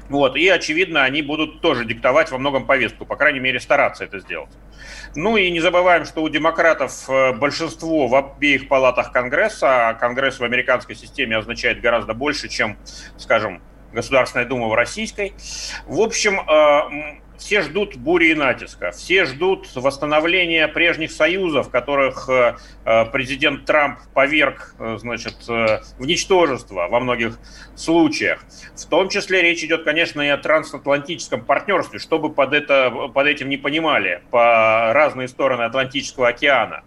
Вот, 0.09 0.35
и, 0.35 0.47
очевидно, 0.49 1.03
они 1.03 1.21
будут 1.21 1.61
тоже 1.61 1.85
диктовать 1.85 2.31
во 2.31 2.37
многом 2.37 2.65
повестку, 2.65 3.05
по 3.05 3.15
крайней 3.15 3.39
мере, 3.39 3.59
стараться 3.59 4.03
это 4.03 4.19
сделать. 4.19 4.49
Ну 5.15 5.37
и 5.37 5.49
не 5.51 5.59
забываем, 5.59 6.05
что 6.05 6.21
у 6.23 6.29
демократов 6.29 7.09
э, 7.09 7.33
большинство 7.33 8.07
в 8.07 8.15
обеих 8.15 8.67
палатах 8.67 9.11
Конгресса, 9.11 9.89
а 9.89 9.93
Конгресс 9.93 10.39
в 10.39 10.43
американской 10.43 10.95
системе 10.95 11.37
означает 11.37 11.81
гораздо 11.81 12.13
больше, 12.13 12.49
чем, 12.49 12.77
скажем, 13.17 13.61
Государственная 13.93 14.45
Дума 14.45 14.67
в 14.67 14.73
российской. 14.73 15.33
В 15.85 15.99
общем, 16.01 16.39
э, 16.39 17.20
все 17.41 17.63
ждут 17.63 17.95
бури 17.95 18.27
и 18.27 18.33
натиска, 18.35 18.91
все 18.91 19.25
ждут 19.25 19.67
восстановления 19.75 20.67
прежних 20.67 21.11
союзов, 21.11 21.69
которых 21.69 22.29
э, 22.29 22.55
э, 22.85 23.05
президент 23.05 23.65
Трамп 23.65 23.99
поверг 24.13 24.75
э, 24.77 24.97
значит, 24.99 25.47
в 25.47 26.05
ничтожество 26.05 26.87
во 26.87 26.99
многих 26.99 27.39
случаях. 27.75 28.43
В 28.75 28.85
том 28.85 29.09
числе 29.09 29.41
речь 29.41 29.63
идет, 29.63 29.83
конечно, 29.83 30.21
и 30.21 30.27
о 30.27 30.37
трансатлантическом 30.37 31.43
партнерстве, 31.43 31.97
чтобы 31.97 32.31
под, 32.31 32.53
это, 32.53 33.09
под 33.11 33.25
этим 33.25 33.49
не 33.49 33.57
понимали 33.57 34.21
по 34.29 34.93
разные 34.93 35.27
стороны 35.27 35.63
Атлантического 35.63 36.27
океана. 36.27 36.83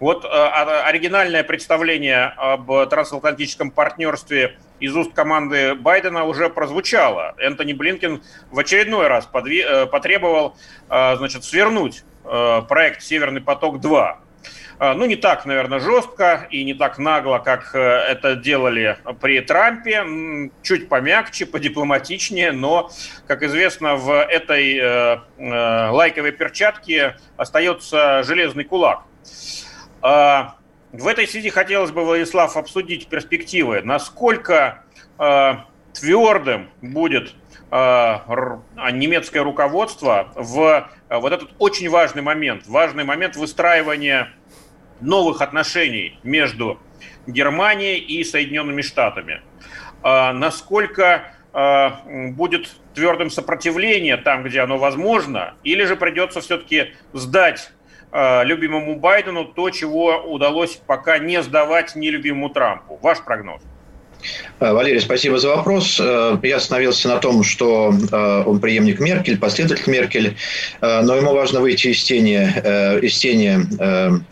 Вот 0.00 0.24
оригинальное 0.24 1.44
представление 1.44 2.32
об 2.36 2.88
трансатлантическом 2.88 3.70
партнерстве– 3.70 4.56
из 4.80 4.94
уст 4.96 5.12
команды 5.12 5.74
Байдена 5.74 6.24
уже 6.24 6.48
прозвучало. 6.48 7.34
Энтони 7.38 7.72
Блинкен 7.72 8.22
в 8.50 8.58
очередной 8.58 9.08
раз 9.08 9.28
подви- 9.32 9.64
э, 9.64 9.86
потребовал 9.86 10.56
э, 10.88 11.16
значит, 11.16 11.44
свернуть 11.44 12.04
э, 12.24 12.62
проект 12.68 13.02
«Северный 13.02 13.40
поток-2». 13.40 14.16
Ну, 14.80 15.06
не 15.06 15.16
так, 15.16 15.44
наверное, 15.44 15.80
жестко 15.80 16.46
и 16.52 16.62
не 16.62 16.72
так 16.72 16.98
нагло, 16.98 17.38
как 17.38 17.74
это 17.74 18.36
делали 18.36 18.96
при 19.20 19.40
Трампе. 19.40 20.04
Чуть 20.62 20.88
помягче, 20.88 21.46
подипломатичнее, 21.46 22.52
но, 22.52 22.88
как 23.26 23.42
известно, 23.42 23.96
в 23.96 24.12
этой 24.12 25.20
лайковой 25.36 26.30
перчатке 26.30 27.16
остается 27.36 28.22
железный 28.22 28.62
кулак. 28.62 29.02
А, 30.92 30.96
в 30.96 31.06
этой 31.06 31.26
связи 31.26 31.50
хотелось 31.50 31.90
бы, 31.90 32.04
Владислав, 32.04 32.56
обсудить 32.56 33.08
перспективы. 33.08 33.82
Насколько 33.82 34.84
э, 35.18 35.52
твердым 35.92 36.70
будет 36.82 37.34
э, 37.70 38.18
немецкое 38.92 39.42
руководство 39.42 40.32
в 40.34 40.90
э, 41.08 41.18
вот 41.18 41.32
этот 41.32 41.50
очень 41.58 41.88
важный 41.88 42.22
момент, 42.22 42.66
важный 42.66 43.04
момент 43.04 43.36
выстраивания 43.36 44.32
новых 45.00 45.42
отношений 45.42 46.18
между 46.22 46.80
Германией 47.26 47.98
и 47.98 48.24
Соединенными 48.24 48.82
Штатами. 48.82 49.42
Э, 50.02 50.32
насколько 50.32 51.32
э, 51.52 51.90
будет 52.32 52.70
твердым 52.94 53.30
сопротивление 53.30 54.16
там, 54.16 54.42
где 54.42 54.60
оно 54.60 54.78
возможно, 54.78 55.54
или 55.62 55.84
же 55.84 55.96
придется 55.96 56.40
все-таки 56.40 56.94
сдать 57.12 57.72
любимому 58.12 58.96
Байдену 58.96 59.44
то, 59.44 59.70
чего 59.70 60.22
удалось 60.22 60.80
пока 60.86 61.18
не 61.18 61.42
сдавать 61.42 61.94
нелюбимому 61.94 62.48
Трампу. 62.50 62.98
Ваш 63.02 63.22
прогноз? 63.22 63.60
Э, 64.60 64.72
Валерий, 64.72 65.00
спасибо 65.00 65.38
за 65.38 65.48
вопрос. 65.48 66.00
Э, 66.00 66.38
я 66.42 66.56
остановился 66.56 67.08
на 67.08 67.18
том, 67.18 67.42
что 67.42 67.92
он 68.46 68.60
преемник 68.60 69.00
Меркель, 69.00 69.38
последователь 69.38 69.90
Меркель, 69.90 70.36
но 70.80 71.14
ему 71.14 71.32
важно 71.32 71.60
выйти 71.60 71.88
из 71.88 72.02
тени, 72.02 72.36
из 73.02 73.18
тени 73.18 74.24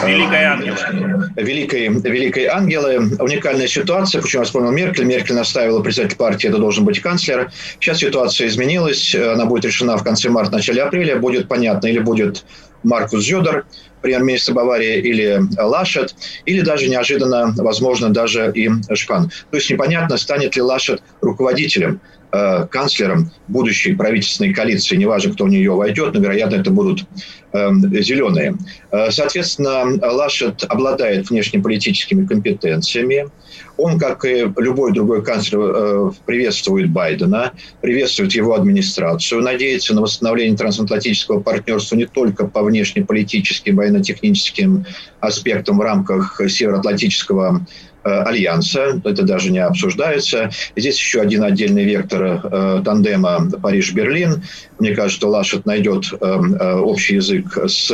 Великой 0.00 0.44
ангелы. 0.44 1.30
Великой, 1.36 1.88
великой 1.88 2.46
ангелы. 2.46 2.98
Уникальная 3.18 3.68
ситуация. 3.68 4.22
Почему 4.22 4.40
я 4.42 4.46
вспомнил 4.46 4.70
Меркель? 4.70 5.04
Меркель 5.04 5.34
наставила 5.34 5.80
председатель 5.80 6.16
партии, 6.16 6.48
это 6.48 6.58
должен 6.58 6.84
быть 6.84 7.00
канцлер. 7.00 7.50
Сейчас 7.78 7.98
ситуация 7.98 8.48
изменилась. 8.48 9.14
Она 9.14 9.44
будет 9.44 9.64
решена 9.66 9.96
в 9.96 10.02
конце 10.02 10.30
марта, 10.30 10.52
начале 10.52 10.82
апреля. 10.82 11.16
Будет 11.16 11.46
понятно, 11.48 11.88
или 11.88 11.98
будет 11.98 12.44
Маркус 12.82 13.24
Зюдер, 13.24 13.64
премьер-министр 14.00 14.52
Баварии, 14.52 15.00
или 15.00 15.40
Лашет, 15.58 16.14
или 16.44 16.60
даже 16.60 16.88
неожиданно, 16.88 17.54
возможно, 17.56 18.10
даже 18.10 18.50
и 18.54 18.68
Шпан. 18.94 19.30
То 19.50 19.56
есть 19.56 19.70
непонятно, 19.70 20.16
станет 20.16 20.56
ли 20.56 20.62
Лашет 20.62 21.02
руководителем 21.20 22.00
э, 22.32 22.66
канцлером 22.70 23.30
будущей 23.48 23.94
правительственной 23.94 24.52
коалиции. 24.52 24.96
Неважно, 24.96 25.32
кто 25.32 25.44
в 25.44 25.48
нее 25.48 25.72
войдет, 25.72 26.14
но, 26.14 26.20
вероятно, 26.20 26.56
это 26.56 26.70
будут 26.70 27.04
э, 27.52 27.70
зеленые. 28.00 28.56
Э, 28.90 29.10
соответственно, 29.10 29.84
Лашет 30.12 30.64
обладает 30.68 31.30
внешнеполитическими 31.30 32.26
компетенциями. 32.26 33.28
Он, 33.76 33.98
как 33.98 34.24
и 34.24 34.46
любой 34.58 34.92
другой 34.92 35.24
канцлер, 35.24 35.60
э, 35.60 36.10
приветствует 36.26 36.90
Байдена, 36.90 37.52
приветствует 37.80 38.32
его 38.32 38.54
администрацию, 38.54 39.42
надеется 39.42 39.94
на 39.94 40.02
восстановление 40.02 40.56
трансатлантического 40.56 41.40
партнерства 41.40 41.96
не 41.96 42.06
только 42.06 42.46
по 42.46 42.62
внешнеполитическим, 42.62 43.76
военно-техническим 43.76 44.84
аспектам 45.20 45.78
в 45.78 45.82
рамках 45.82 46.40
Североатлантического 46.46 47.66
альянса, 48.04 49.00
это 49.04 49.22
даже 49.22 49.50
не 49.50 49.58
обсуждается. 49.58 50.50
Здесь 50.76 50.98
еще 50.98 51.20
один 51.20 51.44
отдельный 51.44 51.84
вектор 51.84 52.40
э, 52.42 52.82
тандема 52.84 53.48
Париж-Берлин. 53.62 54.42
Мне 54.78 54.94
кажется, 54.94 55.28
Лашет 55.28 55.66
найдет 55.66 56.12
общий 56.20 57.16
язык 57.16 57.56
с 57.66 57.92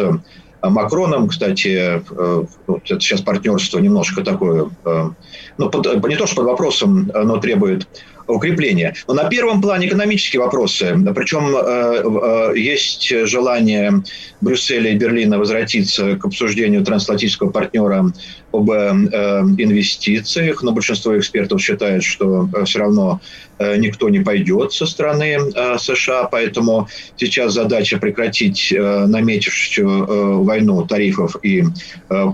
Макроном, 0.63 1.29
кстати, 1.29 1.69
это 1.69 3.01
сейчас 3.01 3.21
партнерство 3.21 3.79
немножко 3.79 4.25
такое 4.25 4.71
ну, 5.59 5.69
под, 5.69 6.09
не 6.09 6.17
то, 6.17 6.27
что 6.27 6.37
под 6.37 6.47
вопросом, 6.47 7.11
э, 7.13 7.23
но 7.25 7.39
требует 7.39 7.87
укрепления. 8.29 8.95
Но 9.09 9.15
на 9.15 9.25
первом 9.25 9.61
плане 9.61 9.89
экономические 9.89 10.43
вопросы. 10.43 10.95
Причем 11.15 11.57
э, 11.57 12.53
э, 12.55 12.59
есть 12.59 13.09
желание 13.27 14.03
Брюсселя 14.41 14.93
и 14.93 14.97
Берлина 14.97 15.39
возвратиться 15.39 16.17
к 16.17 16.25
обсуждению 16.25 16.85
трансатлантического 16.85 17.51
партнера 17.51 18.13
об 18.53 18.71
э, 18.71 18.75
инвестициях, 19.59 20.63
но 20.63 20.73
большинство 20.73 21.19
экспертов 21.19 21.61
считает, 21.61 22.05
что 22.05 22.49
все 22.65 22.79
равно 22.79 23.21
никто 23.59 24.09
не 24.09 24.21
пойдет 24.21 24.73
со 24.73 24.87
стороны 24.87 25.37
США, 25.79 26.29
поэтому 26.31 26.87
сейчас 27.17 27.55
задача 27.55 27.99
прекратить 27.99 28.73
наметившуюся 28.73 29.83
э, 29.83 29.85
войну 30.45 30.87
тарифов 30.87 31.37
и 31.43 31.65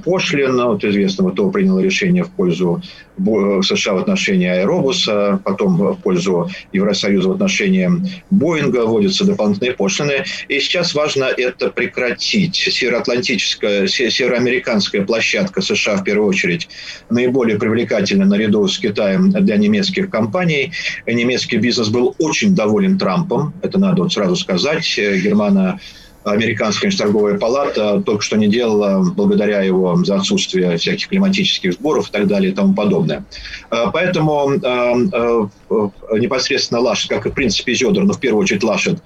пошлин. 0.04 0.57
Вот 0.57 0.85
известно, 0.85 1.30
кто 1.30 1.50
принял 1.50 1.78
решение 1.78 2.24
в 2.24 2.30
пользу 2.30 2.83
США 3.18 3.94
в 3.94 3.98
отношении 3.98 4.48
Аэробуса, 4.48 5.40
потом 5.44 5.77
в 5.77 5.94
пользу 5.96 6.50
Евросоюза 6.72 7.29
в 7.29 7.33
отношении 7.33 7.90
Боинга, 8.31 8.87
вводятся 8.87 9.24
дополнительные 9.24 9.72
пошлины. 9.72 10.24
И 10.48 10.61
сейчас 10.61 10.94
важно 10.94 11.24
это 11.24 11.70
прекратить. 11.70 12.57
Североатлантическая, 12.57 13.87
североамериканская 13.87 15.03
площадка 15.03 15.62
США 15.62 15.96
в 15.96 16.05
первую 16.05 16.29
очередь 16.29 16.68
наиболее 17.11 17.59
привлекательна 17.59 18.24
наряду 18.24 18.66
с 18.66 18.79
Китаем 18.79 19.31
для 19.31 19.57
немецких 19.57 20.11
компаний. 20.11 20.72
Немецкий 21.07 21.59
бизнес 21.59 21.88
был 21.88 22.14
очень 22.18 22.55
доволен 22.55 22.98
Трампом, 22.98 23.55
это 23.62 23.79
надо 23.79 24.03
вот 24.03 24.12
сразу 24.12 24.37
сказать. 24.37 24.85
Германа 24.96 25.81
американская 26.24 26.90
торговая 26.90 27.38
палата 27.38 28.02
только 28.04 28.22
что 28.22 28.37
не 28.37 28.48
делала 28.48 29.04
благодаря 29.14 29.60
его 29.62 29.96
за 30.04 30.16
отсутствие 30.16 30.76
всяких 30.76 31.08
климатических 31.08 31.74
сборов 31.74 32.08
и 32.08 32.12
так 32.12 32.26
далее 32.26 32.52
и 32.52 32.54
тому 32.54 32.74
подобное. 32.74 33.24
А, 33.70 33.90
поэтому 33.90 34.52
а, 34.62 34.94
а, 35.12 36.18
непосредственно 36.18 36.80
Лашет, 36.80 37.10
как 37.10 37.26
и 37.26 37.30
в 37.30 37.34
принципе 37.34 37.74
Зедор, 37.74 38.04
но 38.04 38.14
в 38.14 38.20
первую 38.20 38.42
очередь 38.42 38.62
Лашет, 38.62 39.02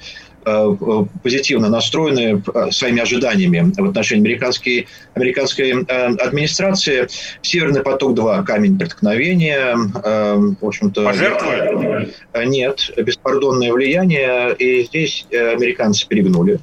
позитивно 1.22 1.68
настроены 1.68 2.42
своими 2.70 3.02
ожиданиями 3.02 3.70
в 3.76 3.85
отношении 3.85 4.22
американской, 4.22 4.87
американской 5.12 5.72
администрации. 5.72 7.07
Северный 7.42 7.83
поток-2– 7.83 8.44
камень 8.46 8.78
преткновения. 8.78 9.76
В 9.76 10.64
общем-то, 10.66 11.04
Пожертвовали? 11.04 12.14
Нет, 12.46 12.90
беспардонное 12.96 13.72
влияние. 13.72 14.54
И 14.54 14.85
здесь 14.85 15.26
американцы 15.31 16.07
перегнули. 16.09 16.61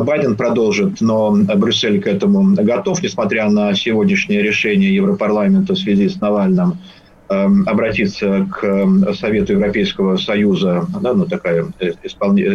Байден 0.00 0.36
продолжит, 0.36 1.00
но 1.00 1.32
Брюссель 1.32 2.00
к 2.00 2.06
этому 2.06 2.54
готов, 2.54 3.02
несмотря 3.02 3.48
на 3.48 3.74
сегодняшнее 3.74 4.42
решение 4.42 4.94
Европарламента 4.94 5.74
в 5.74 5.78
связи 5.78 6.08
с 6.08 6.20
Навальным 6.20 6.78
обратиться 7.28 8.48
к 8.52 8.64
эм, 8.64 9.14
Совету 9.14 9.54
Европейского 9.54 10.16
Союза, 10.16 10.86
да, 11.00 11.14
ну 11.14 11.26
такая 11.26 11.66
э, 11.80 11.92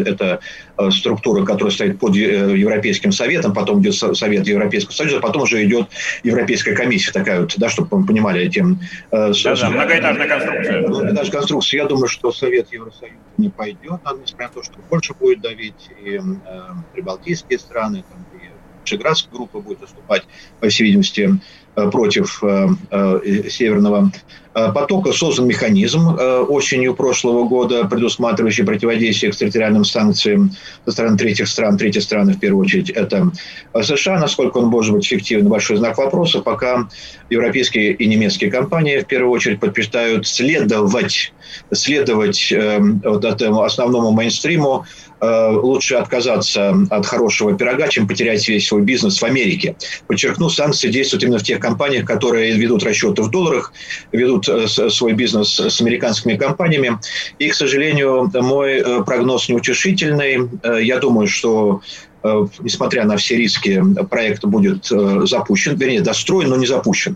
это 0.06 0.40
э, 0.78 0.92
структура, 0.92 1.44
которая 1.44 1.74
стоит 1.74 2.00
под 2.00 2.16
э, 2.16 2.56
Европейским 2.56 3.12
Советом, 3.12 3.54
потом 3.54 3.82
идет 3.82 3.96
Совет 3.96 4.48
Европейского 4.48 4.94
Союза, 4.94 5.20
потом 5.20 5.44
уже 5.44 5.66
идет 5.66 5.88
Европейская 6.24 6.76
комиссия 6.76 7.12
такая 7.12 7.42
вот, 7.42 7.54
да, 7.58 7.70
чтобы 7.70 8.00
мы 8.00 8.06
понимали 8.06 8.42
этим. 8.42 8.80
Да, 9.12 9.32
да, 9.32 9.70
многоэтажная 9.70 10.28
конструкция. 10.28 10.88
Многоэтажная 10.88 11.32
конструкция. 11.32 11.78
Я 11.80 11.86
думаю, 11.88 12.08
что 12.08 12.32
Совет 12.32 12.72
Евросоюза 12.72 13.16
не 13.38 13.50
пойдет, 13.50 14.00
несмотря 14.22 14.48
на 14.48 14.54
то, 14.54 14.64
что 14.64 14.76
больше 14.90 15.14
будет 15.14 15.42
давить 15.42 15.90
и 16.04 16.18
э, 16.18 16.22
прибалтийские 16.94 17.58
страны, 17.58 18.04
там, 18.10 18.26
и 18.40 18.46
Шеградская 18.86 19.32
группа 19.34 19.60
будет 19.60 19.82
выступать, 19.82 20.24
по 20.60 20.68
всей 20.68 20.86
видимости, 20.86 21.40
против 21.92 22.42
Северного 23.50 24.12
потока 24.54 25.14
создан 25.14 25.48
механизм 25.48 26.18
осенью 26.50 26.96
прошлого 26.96 27.48
года, 27.48 27.86
предусматривающий 27.86 28.66
противодействие 28.66 29.30
экстерриториальным 29.30 29.86
санкциям 29.86 30.52
со 30.86 30.92
стороны 30.92 31.18
третьих 31.18 31.48
стран. 31.48 31.78
Третьи 31.78 32.00
страны, 32.00 32.34
в 32.34 32.40
первую 32.40 32.66
очередь, 32.66 32.90
это 32.90 33.32
США. 33.80 34.20
Насколько 34.20 34.58
он 34.58 34.66
может 34.66 34.94
быть 34.94 35.06
эффективен, 35.06 35.48
большой 35.48 35.78
знак 35.78 35.98
вопроса. 35.98 36.42
Пока 36.42 36.90
европейские 37.30 37.94
и 37.94 38.06
немецкие 38.08 38.52
компании, 38.52 39.00
в 39.00 39.06
первую 39.06 39.32
очередь, 39.32 39.60
предпочитают 39.60 40.28
следовать, 40.28 41.32
следовать 41.72 42.54
вот 43.04 43.24
этому 43.24 43.64
основному 43.64 44.12
мейнстриму, 44.12 44.86
Э, 45.22 45.52
лучше 45.52 45.96
отказаться 45.96 46.74
от 46.90 47.06
хорошего 47.06 47.58
пирога, 47.58 47.90
чем 47.90 48.08
потерять 48.08 48.48
весь 48.48 48.68
свой 48.68 48.84
бизнес 48.84 49.22
в 49.22 49.26
Америке. 49.26 49.76
Подчеркну, 50.08 50.50
санкции 50.50 50.90
действуют 50.90 51.24
именно 51.24 51.40
в 51.40 51.44
тех 51.44 51.60
компаниях, 51.70 52.06
которые 52.06 52.58
ведут 52.58 52.84
расчеты 52.84 53.22
в 53.22 53.30
долларах, 53.30 53.74
ведут 54.12 54.50
э, 54.50 54.68
свой 54.68 55.14
бизнес 55.14 55.60
с 55.60 55.82
американскими 55.82 56.36
компаниями. 56.36 57.00
И, 57.40 57.50
к 57.50 57.56
сожалению, 57.56 58.32
мой 58.34 58.80
э, 58.80 59.04
прогноз 59.04 59.50
неутешительный. 59.50 60.50
Я 60.84 60.98
думаю, 61.00 61.28
что 61.28 61.82
несмотря 62.60 63.06
на 63.06 63.16
все 63.16 63.38
риски, 63.38 63.82
проект 64.10 64.44
будет 64.44 64.92
запущен, 65.24 65.76
вернее, 65.78 66.02
достроен, 66.02 66.50
но 66.50 66.58
не 66.58 66.68
запущен. 66.68 67.16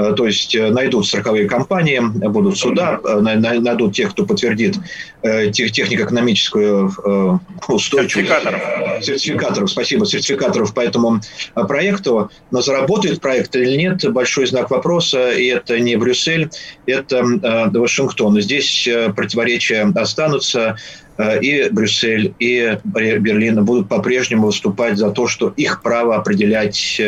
Э, 0.00 0.14
то 0.16 0.26
есть 0.26 0.54
э, 0.54 0.70
найдут 0.70 1.06
страховые 1.06 1.48
компании, 1.48 2.00
будут 2.00 2.58
суда, 2.58 3.00
э, 3.04 3.20
найдут 3.20 3.94
тех, 3.94 4.10
кто 4.10 4.24
подтвердит 4.24 4.76
технико-экономическую 5.22 7.40
устойчивость. 7.68 8.28
Сертификаторов. 8.28 9.04
Сертификаторов, 9.04 9.70
спасибо, 9.70 10.06
сертификаторов 10.06 10.72
по 10.72 10.80
этому 10.80 11.20
проекту. 11.54 12.30
Но 12.50 12.62
заработает 12.62 13.20
проект 13.20 13.54
или 13.54 13.76
нет, 13.76 14.10
большой 14.12 14.46
знак 14.46 14.70
вопроса. 14.70 15.32
И 15.32 15.46
это 15.46 15.78
не 15.78 15.96
Брюссель, 15.96 16.48
это 16.86 17.22
Вашингтон. 17.22 18.40
Здесь 18.40 18.88
противоречия 19.14 19.92
останутся 19.94 20.76
и 21.18 21.68
Брюссель, 21.70 22.34
и 22.38 22.78
Берлин 22.84 23.62
будут 23.62 23.90
по-прежнему 23.90 24.46
выступать 24.46 24.96
за 24.96 25.10
то, 25.10 25.26
что 25.26 25.52
их 25.54 25.82
право 25.82 26.16
определять 26.16 26.98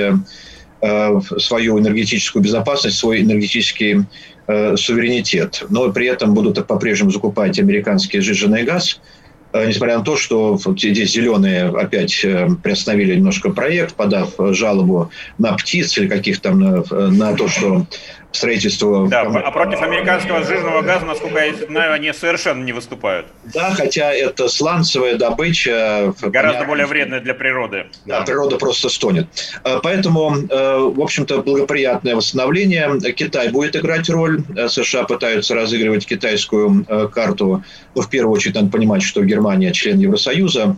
свою 1.39 1.79
энергетическую 1.79 2.43
безопасность, 2.43 2.99
свой 2.99 3.23
энергетический 3.23 4.05
э, 4.49 4.77
суверенитет. 4.77 5.65
Но 5.71 5.93
при 5.93 6.07
этом 6.07 6.35
будут 6.35 6.67
по-прежнему 6.67 7.11
закупать 7.11 7.59
американский 7.61 8.21
сжиженный 8.21 8.65
газ, 8.65 9.01
э, 9.53 9.69
несмотря 9.69 9.99
на 9.99 10.05
то, 10.05 10.17
что 10.17 10.59
здесь 10.77 11.13
зеленые 11.13 11.69
опять 11.69 12.27
приостановили 12.63 13.15
немножко 13.15 13.51
проект, 13.51 13.95
подав 13.95 14.35
жалобу 14.39 15.11
на 15.39 15.53
птиц 15.53 15.97
или 15.99 16.09
каких-то 16.09 16.51
там 16.51 17.17
на 17.17 17.35
то, 17.35 17.47
что 17.47 17.87
строительству... 18.33 19.07
Да, 19.09 19.23
а 19.23 19.51
против 19.51 19.81
американского 19.83 20.43
жирного 20.43 20.83
газа, 20.83 21.05
насколько 21.05 21.39
я 21.45 21.55
знаю, 21.55 21.93
они 21.93 22.13
совершенно 22.13 22.65
не 22.65 22.73
выступают. 22.73 23.27
Да, 23.53 23.71
хотя 23.75 24.13
это 24.13 24.49
сланцевая 24.49 25.17
добыча... 25.17 26.15
Гораздо 26.23 26.65
более 26.65 26.87
вредная 26.87 27.21
для 27.21 27.35
природы. 27.35 27.87
Да, 28.07 28.21
да, 28.21 28.25
природа 28.25 28.57
просто 28.57 28.89
стонет. 28.89 29.27
А, 29.65 29.81
поэтому, 29.81 30.35
э, 30.37 30.79
в 30.79 31.01
общем-то, 31.01 31.43
благоприятное 31.43 32.17
восстановление. 32.17 32.99
Китай 33.13 33.51
будет 33.51 33.77
играть 33.77 34.09
роль. 34.09 34.43
Э, 34.57 34.69
США 34.69 35.05
пытаются 35.05 35.55
разыгрывать 35.55 36.07
китайскую 36.07 36.85
э, 36.89 37.09
карту. 37.09 37.63
Но 37.95 38.03
в 38.03 38.11
первую 38.11 38.35
очередь 38.35 38.55
надо 38.55 38.71
понимать, 38.71 39.03
что 39.03 39.23
Германия 39.23 39.73
член 39.73 39.99
Евросоюза, 39.99 40.77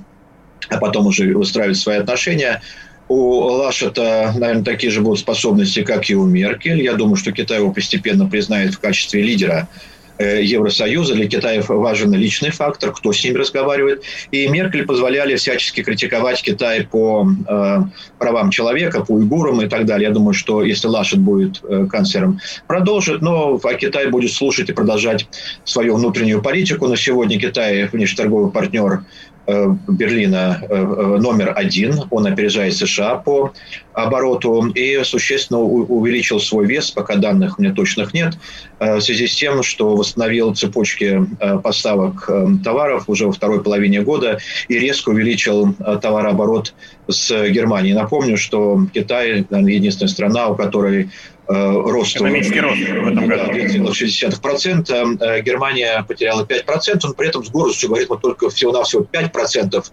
а 0.69 0.79
потом 0.79 1.07
уже 1.07 1.33
выстраивать 1.37 1.77
свои 1.77 1.99
отношения 1.99 2.63
у 3.09 3.41
Лашета, 3.41 4.33
наверное, 4.37 4.65
такие 4.65 4.91
же 4.91 5.01
будут 5.01 5.21
способности, 5.21 5.83
как 5.83 6.09
и 6.09 6.15
у 6.15 6.25
Меркель. 6.25 6.83
Я 6.83 6.95
думаю, 6.95 7.17
что 7.17 7.33
Китай 7.33 7.59
его 7.59 7.73
постепенно 7.73 8.27
признает 8.27 8.75
в 8.75 8.81
качестве 8.81 9.23
лидера 9.23 9.69
э, 10.17 10.43
Евросоюза. 10.43 11.15
Для 11.15 11.29
Китая 11.29 11.63
важен 11.67 12.15
личный 12.15 12.51
фактор, 12.51 12.93
кто 12.93 13.13
с 13.13 13.23
ними 13.23 13.37
разговаривает. 13.37 14.03
И 14.31 14.49
Меркель 14.49 14.87
позволяли 14.87 15.37
всячески 15.37 15.83
критиковать 15.83 16.43
Китай 16.43 16.87
по 16.87 17.27
э, 17.47 17.79
правам 18.19 18.51
человека, 18.51 19.05
по 19.05 19.13
уйгурам 19.13 19.61
и 19.61 19.69
так 19.69 19.85
далее. 19.85 20.09
Я 20.09 20.15
думаю, 20.15 20.33
что 20.33 20.63
если 20.63 20.87
Лашет 20.89 21.19
будет 21.19 21.63
э, 21.63 21.87
канцлером, 21.91 22.41
продолжит, 22.67 23.21
но 23.21 23.61
а 23.63 23.75
Китай 23.75 24.09
будет 24.09 24.33
слушать 24.33 24.71
и 24.71 24.73
продолжать 24.73 25.27
свою 25.65 25.97
внутреннюю 25.97 26.41
политику. 26.41 26.89
На 26.89 26.97
сегодня 26.97 27.39
Китай 27.39 27.85
внешнеторговый 27.85 28.51
партнер 28.51 29.05
Берлина 29.47 30.61
э, 30.63 30.75
э, 30.75 31.19
номер 31.19 31.53
один. 31.55 32.01
Он 32.11 32.27
опережает 32.27 32.75
США 32.77 33.17
по 33.17 33.53
обороту 33.93 34.67
и 34.75 35.03
существенно 35.05 35.61
увеличил 35.61 36.41
свой 36.41 36.67
вес, 36.67 36.91
пока 36.91 37.17
данных 37.17 37.59
у 37.59 37.63
меня 37.63 37.73
точных 37.73 38.13
нет, 38.13 38.35
в 38.81 39.01
связи 39.01 39.29
с 39.29 39.37
тем, 39.37 39.63
что 39.63 39.95
восстановил 39.95 40.53
цепочки 40.53 41.25
поставок 41.63 42.29
товаров 42.65 43.05
уже 43.07 43.27
во 43.27 43.33
второй 43.33 43.63
половине 43.63 44.01
года 44.03 44.39
и 44.67 44.81
резко 44.81 45.11
увеличил 45.11 45.75
товарооборот 45.75 46.75
с 47.07 47.49
Германией. 47.51 47.95
Напомню, 47.95 48.37
что 48.37 48.85
Китай, 48.93 49.47
единственная 49.49 50.09
страна, 50.09 50.49
у 50.49 50.57
которой 50.57 51.05
Э, 51.05 51.34
рост. 51.47 52.17
Экономический 52.17 52.61
рост 52.61 52.79
в 52.81 53.07
этом 53.07 53.27
году. 53.27 53.53
2,6%. 53.53 55.19
Э, 55.21 55.43
Германия 55.43 56.05
потеряла 56.07 56.45
5%, 56.45 57.01
но 57.03 57.15
при 57.15 57.29
этом 57.29 57.45
с 57.45 57.51
гордостью 57.51 57.89
говорит, 57.91 58.09
вот 58.09 58.23
только 58.23 58.49
всего-навсего 58.51 59.07
5% 59.11 59.85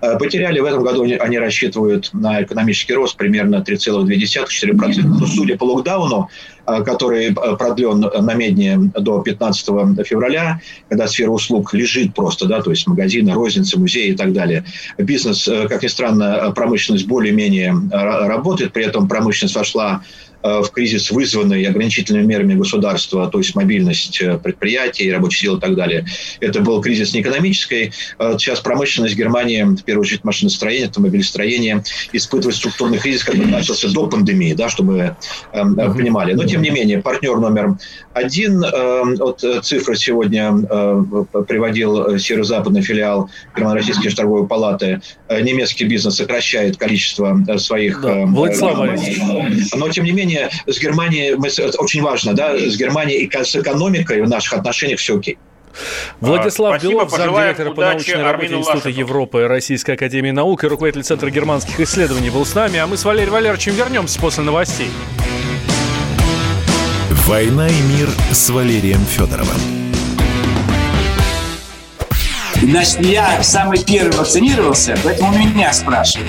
э, 0.00 0.18
потеряли. 0.18 0.60
В 0.60 0.64
этом 0.64 0.82
году 0.82 1.02
они 1.02 1.38
рассчитывают 1.38 2.10
на 2.12 2.42
экономический 2.42 2.94
рост 2.94 3.16
примерно 3.16 3.64
3,2-4%. 3.66 5.02
Но 5.02 5.26
судя 5.26 5.56
по 5.56 5.64
локдауну, 5.64 6.28
который 6.64 7.34
продлен 7.34 7.98
на 8.00 8.34
медне 8.34 8.78
до 8.96 9.20
15 9.20 10.06
февраля, 10.06 10.60
когда 10.88 11.08
сфера 11.08 11.30
услуг 11.30 11.74
лежит 11.74 12.14
просто, 12.14 12.46
да, 12.46 12.62
то 12.62 12.70
есть 12.70 12.86
магазины, 12.86 13.32
розницы, 13.32 13.80
музеи 13.80 14.10
и 14.10 14.14
так 14.14 14.32
далее. 14.32 14.64
Бизнес, 14.96 15.48
как 15.68 15.82
ни 15.82 15.88
странно, 15.88 16.52
промышленность 16.54 17.08
более-менее 17.08 17.74
работает, 17.90 18.72
при 18.72 18.84
этом 18.84 19.08
промышленность 19.08 19.56
вошла 19.56 20.02
Э, 20.31 20.31
в 20.42 20.70
кризис, 20.70 21.10
вызванный 21.10 21.64
ограничительными 21.64 22.24
мерами 22.24 22.54
государства, 22.54 23.28
то 23.30 23.38
есть 23.38 23.54
мобильность 23.54 24.20
э, 24.20 24.38
предприятий, 24.38 25.10
рабочей 25.12 25.42
силы 25.42 25.58
и 25.58 25.60
так 25.60 25.74
далее. 25.74 26.04
Это 26.40 26.60
был 26.60 26.80
кризис 26.80 27.14
не 27.14 27.20
экономический. 27.20 27.92
Э, 28.18 28.36
сейчас 28.38 28.60
промышленность 28.60 29.16
Германии, 29.16 29.62
в 29.62 29.82
первую 29.84 30.02
очередь 30.02 30.24
машиностроение, 30.24 30.88
автомобилестроение, 30.88 31.84
испытывает 32.12 32.56
структурный 32.56 32.98
кризис, 32.98 33.24
который 33.24 33.46
начался 33.46 33.88
до 33.88 34.06
пандемии, 34.06 34.54
да, 34.54 34.68
чтобы 34.68 34.92
мы 34.92 35.16
uh-huh. 35.52 35.96
понимали. 35.96 36.32
Но, 36.32 36.44
тем 36.44 36.62
не 36.62 36.70
менее, 36.70 37.00
партнер 37.00 37.36
номер 37.36 37.76
один, 38.12 38.64
вот 39.18 39.44
цифры 39.62 39.96
сегодня 39.96 40.52
приводил 41.46 42.18
северо-западный 42.18 42.82
филиал 42.82 43.30
Германо-Российской 43.56 44.10
торговой 44.10 44.46
палаты, 44.46 45.00
немецкий 45.30 45.84
бизнес 45.84 46.16
сокращает 46.16 46.76
количество 46.76 47.38
своих... 47.58 48.00
Да. 48.02 48.26
Владислав 48.26 48.78
Но, 49.74 49.88
тем 49.88 50.04
не 50.04 50.12
менее, 50.12 50.31
менее, 50.32 50.50
с 50.66 50.78
Германией, 50.78 51.34
мы, 51.34 51.48
очень 51.78 52.02
важно, 52.02 52.34
да, 52.34 52.56
с 52.56 52.76
Германией 52.76 53.24
и 53.24 53.44
с 53.44 53.56
экономикой 53.56 54.22
в 54.22 54.28
наших 54.28 54.54
отношениях 54.54 54.98
все 54.98 55.16
окей. 55.16 55.38
Владислав 56.20 56.74
Спасибо, 56.74 56.92
Белов, 56.92 57.10
замдиректора 57.10 57.70
по 57.70 57.80
научной 57.80 58.22
работе 58.22 58.54
Института 58.54 58.88
Лашину. 58.88 58.94
Европы 58.94 59.48
Российской 59.48 59.92
Академии 59.92 60.30
Наук 60.30 60.64
и 60.64 60.66
руководитель 60.66 61.02
Центра 61.02 61.30
германских 61.30 61.80
исследований 61.80 62.28
был 62.28 62.44
с 62.44 62.54
нами, 62.54 62.78
а 62.78 62.86
мы 62.86 62.98
с 62.98 63.04
Валерием 63.04 63.32
Валерьевичем 63.32 63.74
вернемся 63.74 64.20
после 64.20 64.44
новостей. 64.44 64.88
«Война 67.26 67.68
и 67.68 67.80
мир» 67.96 68.10
с 68.32 68.50
Валерием 68.50 69.00
Федоровым. 69.06 69.56
Значит, 72.60 73.00
я 73.00 73.42
самый 73.42 73.82
первый 73.82 74.16
вакцинировался, 74.16 74.96
поэтому 75.02 75.36
меня 75.36 75.72
спрашивают. 75.72 76.28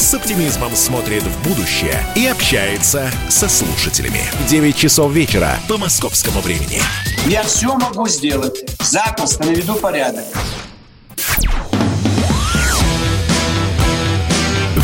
с 0.00 0.14
оптимизмом 0.14 0.74
смотрит 0.74 1.22
в 1.22 1.48
будущее 1.48 2.02
и 2.16 2.26
общается 2.26 3.10
со 3.28 3.48
слушателями. 3.48 4.22
9 4.48 4.74
часов 4.74 5.12
вечера 5.12 5.58
по 5.68 5.76
московскому 5.76 6.40
времени. 6.40 6.80
Я 7.26 7.42
все 7.42 7.74
могу 7.76 8.08
сделать. 8.08 8.64
Запросто 8.80 9.44
наведу 9.44 9.74
порядок. 9.74 10.24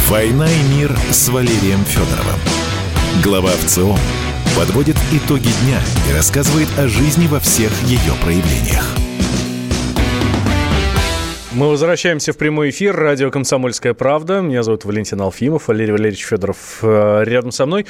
«Война 0.09 0.47
и 0.49 0.63
мир» 0.75 0.97
с 1.11 1.29
Валерием 1.29 1.85
Федоровым. 1.87 2.39
Глава 3.25 3.51
ВЦО 3.65 3.99
подводит 4.55 4.97
итоги 5.13 5.49
дня 5.63 5.81
и 6.09 6.13
рассказывает 6.13 6.69
о 6.79 6.89
жизни 6.89 7.27
во 7.27 7.41
всех 7.41 7.73
ее 7.85 8.13
проявлениях. 8.23 9.06
Мы 11.57 11.71
возвращаемся 11.71 12.35
в 12.35 12.37
прямой 12.37 12.69
эфир. 12.69 12.95
Радио 12.95 13.31
«Комсомольская 13.31 13.95
правда». 13.95 14.43
Меня 14.43 14.63
зовут 14.63 14.85
Валентин 14.85 15.23
Алфимов, 15.23 15.69
Валерий 15.69 15.93
Валерьевич 15.93 16.27
Федоров 16.27 16.81
э, 16.83 17.23
рядом 17.25 17.51
со 17.51 17.65
мной. 17.65 17.87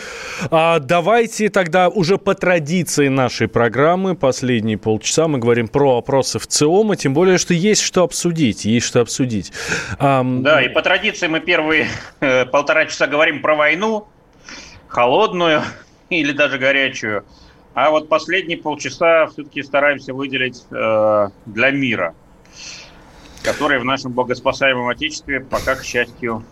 А 0.52 0.78
давайте 0.78 1.48
тогда 1.48 1.88
уже 1.88 2.16
по 2.16 2.36
традиции 2.36 3.08
нашей 3.08 3.48
программы 3.48 4.14
последние 4.14 4.78
полчаса 4.78 5.26
мы 5.26 5.40
говорим 5.40 5.66
про 5.66 5.98
опросы 5.98 6.38
в 6.38 6.46
ЦИОМа, 6.46 6.94
тем 6.94 7.12
более, 7.12 7.38
что 7.38 7.54
есть 7.54 7.82
что 7.82 8.04
обсудить, 8.04 8.64
есть 8.64 8.86
что 8.86 9.00
обсудить. 9.00 9.52
Да, 9.98 10.62
и 10.62 10.68
по 10.68 10.80
традиции 10.80 11.26
мы 11.26 11.40
первые 11.40 11.88
э, 12.20 12.46
полтора 12.46 12.86
часа 12.86 13.08
говорим 13.08 13.42
про 13.42 13.56
войну, 13.56 14.06
холодную 14.86 15.62
или 16.08 16.30
даже 16.30 16.58
горячую. 16.58 17.24
А 17.74 17.90
вот 17.90 18.08
последние 18.08 18.58
полчаса 18.58 19.26
все-таки 19.26 19.64
стараемся 19.64 20.14
выделить 20.14 20.62
э, 20.70 21.28
для 21.46 21.70
мира– 21.72 22.14
которые 23.46 23.78
в 23.78 23.84
нашем 23.84 24.10
богоспасаемом 24.10 24.88
Отечестве 24.88 25.38
пока, 25.38 25.76
к 25.76 25.84
счастью, 25.84 26.42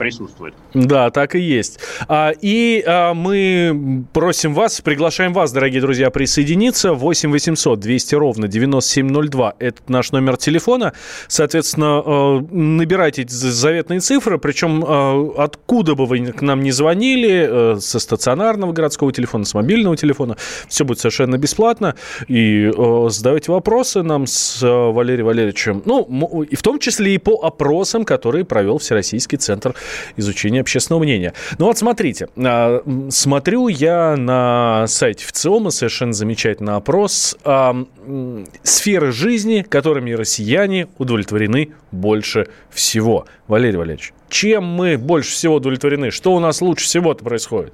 присутствует. 0.00 0.54
Да, 0.72 1.10
так 1.10 1.34
и 1.34 1.40
есть. 1.40 1.78
А, 2.08 2.32
и 2.40 2.82
а, 2.86 3.12
мы 3.12 4.06
просим 4.14 4.54
вас, 4.54 4.80
приглашаем 4.80 5.34
вас, 5.34 5.52
дорогие 5.52 5.82
друзья, 5.82 6.08
присоединиться. 6.08 6.94
8 6.94 7.30
800 7.30 7.78
200 7.78 8.14
ровно 8.14 8.48
9702. 8.48 9.54
Это 9.58 9.82
наш 9.88 10.12
номер 10.12 10.38
телефона. 10.38 10.94
Соответственно, 11.28 12.02
а, 12.02 12.40
набирайте 12.50 13.26
заветные 13.28 14.00
цифры. 14.00 14.38
Причем 14.38 14.82
откуда 15.38 15.94
бы 15.94 16.06
вы 16.06 16.32
к 16.32 16.40
нам 16.40 16.62
не 16.62 16.72
звонили, 16.72 17.78
со 17.78 17.98
стационарного 17.98 18.72
городского 18.72 19.12
телефона, 19.12 19.44
с 19.44 19.52
мобильного 19.52 19.98
телефона, 19.98 20.38
все 20.66 20.86
будет 20.86 21.00
совершенно 21.00 21.36
бесплатно. 21.36 21.94
И 22.26 22.72
задавайте 23.08 23.52
вопросы 23.52 24.02
нам 24.02 24.26
с 24.26 24.62
Валерием 24.62 25.26
Валерьевичем. 25.26 25.82
Ну, 25.84 26.42
и 26.44 26.56
в 26.56 26.62
том 26.62 26.78
числе 26.78 27.16
и 27.16 27.18
по 27.18 27.34
опросам, 27.44 28.06
которые 28.06 28.46
провел 28.46 28.78
Всероссийский 28.78 29.36
центр 29.36 29.74
изучения 30.16 30.60
общественного 30.60 31.02
мнения. 31.02 31.34
Ну 31.58 31.66
вот 31.66 31.78
смотрите, 31.78 32.28
а, 32.36 32.82
смотрю 33.10 33.68
я 33.68 34.16
на 34.16 34.86
сайте 34.86 35.26
ВЦИОМа 35.26 35.70
совершенно 35.70 36.12
замечательный 36.12 36.74
опрос 36.74 37.36
сферы 38.62 39.12
жизни, 39.12 39.62
которыми 39.62 40.12
россияне 40.12 40.88
удовлетворены 40.98 41.72
больше 41.90 42.48
всего. 42.70 43.26
Валерий 43.46 43.78
Валерьевич, 43.78 44.12
чем 44.28 44.64
мы 44.64 44.96
больше 44.96 45.32
всего 45.32 45.56
удовлетворены? 45.56 46.10
Что 46.10 46.34
у 46.34 46.40
нас 46.40 46.60
лучше 46.60 46.84
всего-то 46.84 47.24
происходит? 47.24 47.72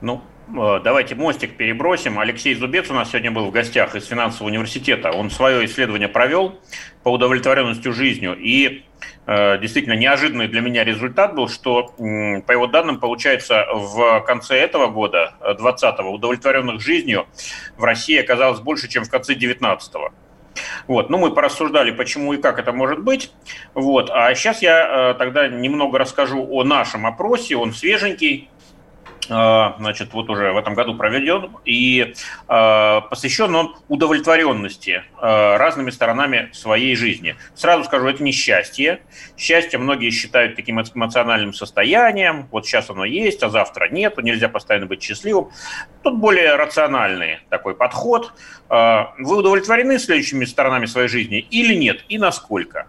Ну, 0.00 0.22
давайте 0.48 1.14
мостик 1.14 1.56
перебросим. 1.56 2.18
Алексей 2.18 2.54
Зубец 2.54 2.90
у 2.90 2.94
нас 2.94 3.10
сегодня 3.10 3.30
был 3.30 3.46
в 3.46 3.50
гостях 3.50 3.94
из 3.94 4.06
финансового 4.06 4.50
университета. 4.50 5.10
Он 5.10 5.30
свое 5.30 5.64
исследование 5.64 6.08
провел 6.08 6.58
по 7.02 7.10
удовлетворенности 7.10 7.88
жизнью. 7.88 8.36
И 8.38 8.84
Э, 9.26 9.58
действительно 9.58 9.94
неожиданный 9.94 10.46
для 10.46 10.60
меня 10.60 10.84
результат 10.84 11.34
был, 11.34 11.48
что, 11.48 11.92
по 11.96 12.52
его 12.52 12.66
данным, 12.68 13.00
получается, 13.00 13.66
в 13.72 14.20
конце 14.20 14.56
этого 14.56 14.86
года, 14.86 15.34
20-го, 15.40 16.10
удовлетворенных 16.10 16.80
жизнью 16.80 17.26
в 17.76 17.84
России 17.84 18.18
оказалось 18.18 18.60
больше, 18.60 18.88
чем 18.88 19.04
в 19.04 19.10
конце 19.10 19.34
19-го. 19.34 20.12
Вот. 20.86 21.10
Ну, 21.10 21.18
мы 21.18 21.32
порассуждали, 21.32 21.90
почему 21.90 22.32
и 22.32 22.38
как 22.38 22.58
это 22.58 22.72
может 22.72 23.02
быть. 23.02 23.32
Вот. 23.74 24.10
А 24.10 24.34
сейчас 24.34 24.62
я 24.62 25.10
э, 25.10 25.14
тогда 25.14 25.48
немного 25.48 25.98
расскажу 25.98 26.46
о 26.48 26.64
нашем 26.64 27.04
опросе. 27.04 27.56
Он 27.56 27.72
свеженький, 27.72 28.48
значит, 29.26 30.12
вот 30.12 30.30
уже 30.30 30.52
в 30.52 30.56
этом 30.56 30.74
году 30.74 30.94
проведен, 30.94 31.56
и 31.64 32.14
э, 32.48 33.00
посвящен 33.10 33.54
он 33.54 33.76
удовлетворенности 33.88 35.02
э, 35.20 35.56
разными 35.56 35.90
сторонами 35.90 36.50
своей 36.52 36.96
жизни. 36.96 37.36
Сразу 37.54 37.84
скажу, 37.84 38.06
это 38.06 38.22
не 38.22 38.32
счастье. 38.32 39.00
Счастье 39.36 39.78
многие 39.78 40.10
считают 40.10 40.56
таким 40.56 40.80
эмоциональным 40.80 41.52
состоянием. 41.52 42.48
Вот 42.50 42.66
сейчас 42.66 42.90
оно 42.90 43.04
есть, 43.04 43.42
а 43.42 43.50
завтра 43.50 43.88
нет, 43.88 44.16
нельзя 44.22 44.48
постоянно 44.48 44.86
быть 44.86 45.02
счастливым. 45.02 45.50
Тут 46.02 46.18
более 46.18 46.56
рациональный 46.56 47.40
такой 47.50 47.74
подход. 47.74 48.32
Вы 48.68 49.36
удовлетворены 49.36 49.98
следующими 49.98 50.44
сторонами 50.44 50.86
своей 50.86 51.08
жизни 51.08 51.38
или 51.38 51.74
нет, 51.74 52.04
и 52.08 52.18
насколько? 52.18 52.86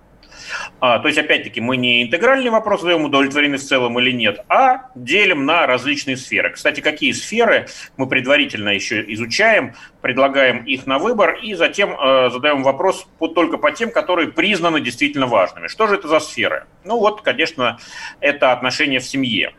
А, 0.80 1.00
то 1.00 1.08
есть, 1.08 1.20
опять-таки, 1.20 1.62
мы 1.62 1.78
не 1.78 2.04
интегральный 2.04 2.50
вопрос 2.50 2.82
задаем, 2.82 3.06
удовлетворены 3.06 3.58
в 3.58 3.64
целом 3.64 4.00
или 4.00 4.12
нет, 4.12 4.40
а 4.50 4.90
делим 4.96 5.46
на 5.46 5.68
различные 5.68 6.18
сферы. 6.18 6.52
Кстати, 6.52 6.82
какие 6.82 7.12
сферы 7.12 7.68
мы 7.98 8.08
предварительно 8.08 8.70
еще 8.70 9.04
изучаем, 9.14 9.74
предлагаем 10.02 10.64
их 10.66 10.86
на 10.86 11.00
выбор 11.00 11.36
и 11.36 11.54
затем 11.54 11.92
э, 11.92 12.30
задаем 12.30 12.64
вопрос 12.64 13.08
только 13.36 13.58
по 13.58 13.72
тем, 13.72 13.92
которые 13.92 14.30
признаны 14.30 14.82
действительно 14.82 15.28
важными. 15.28 15.68
Что 15.68 15.88
же 15.88 15.96
это 15.96 16.08
за 16.08 16.20
сферы? 16.20 16.66
Ну 16.84 17.00
вот, 17.00 17.22
конечно, 17.22 17.80
это 18.20 18.52
отношения 18.52 19.00
в 19.00 19.06
семье. 19.06 19.54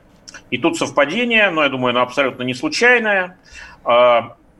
И 0.50 0.58
тут 0.58 0.76
совпадение, 0.78 1.50
но 1.50 1.62
я 1.62 1.68
думаю, 1.68 1.90
оно 1.90 2.02
абсолютно 2.02 2.42
не 2.42 2.54
случайное. 2.54 3.38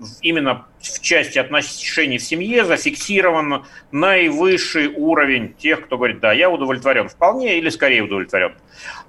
А, 0.00 0.04
именно 0.22 0.66
в 0.80 1.00
части 1.00 1.38
отношений 1.38 2.18
в 2.18 2.22
семье 2.22 2.64
зафиксирован 2.64 3.64
наивысший 3.92 4.88
уровень 4.88 5.54
тех, 5.54 5.86
кто 5.86 5.96
говорит, 5.96 6.20
да, 6.20 6.32
я 6.32 6.50
удовлетворен 6.50 7.08
вполне 7.08 7.58
или 7.58 7.68
скорее 7.68 8.02
удовлетворен. 8.02 8.54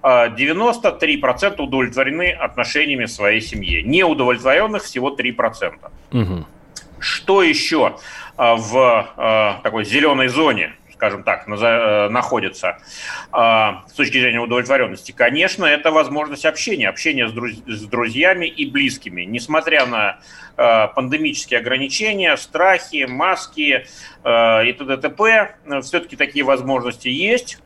93% 0.02 1.62
удовлетворены 1.62 2.32
отношениями 2.32 3.06
в 3.06 3.12
своей 3.12 3.42
семье. 3.42 3.84
Неудовлетворенных 3.84 4.84
всего 4.84 5.16
3%. 5.16 5.92
Угу. 6.12 6.46
Что 7.00 7.44
еще 7.44 7.98
а, 8.38 8.56
в 8.56 9.14
а, 9.18 9.60
такой 9.64 9.86
зеленой 9.86 10.28
зоне 10.28 10.74
скажем 11.00 11.24
так, 11.24 11.48
э, 11.48 12.10
находится 12.10 12.78
а, 13.32 13.86
с 13.88 13.94
точки 13.94 14.20
зрения 14.20 14.42
удовлетворенности, 14.42 15.14
конечно, 15.14 15.64
это 15.64 15.92
возможность 15.92 16.46
общения, 16.46 16.90
общения 16.90 17.30
с, 17.30 17.32
друз- 17.32 17.64
с 17.66 17.86
друзьями 17.86 18.48
и 18.48 18.70
близкими. 18.70 19.22
Несмотря 19.22 19.86
на 19.86 20.20
а, 20.58 20.88
пандемические 20.88 21.62
ограничения, 21.62 22.36
страхи, 22.36 23.06
маски 23.08 23.86
а, 24.26 24.62
и 24.62 24.74
т.д. 24.74 24.98
т.п., 24.98 25.56
все-таки 25.84 26.18
такие 26.18 26.44
возможности 26.44 27.08
есть. 27.08 27.60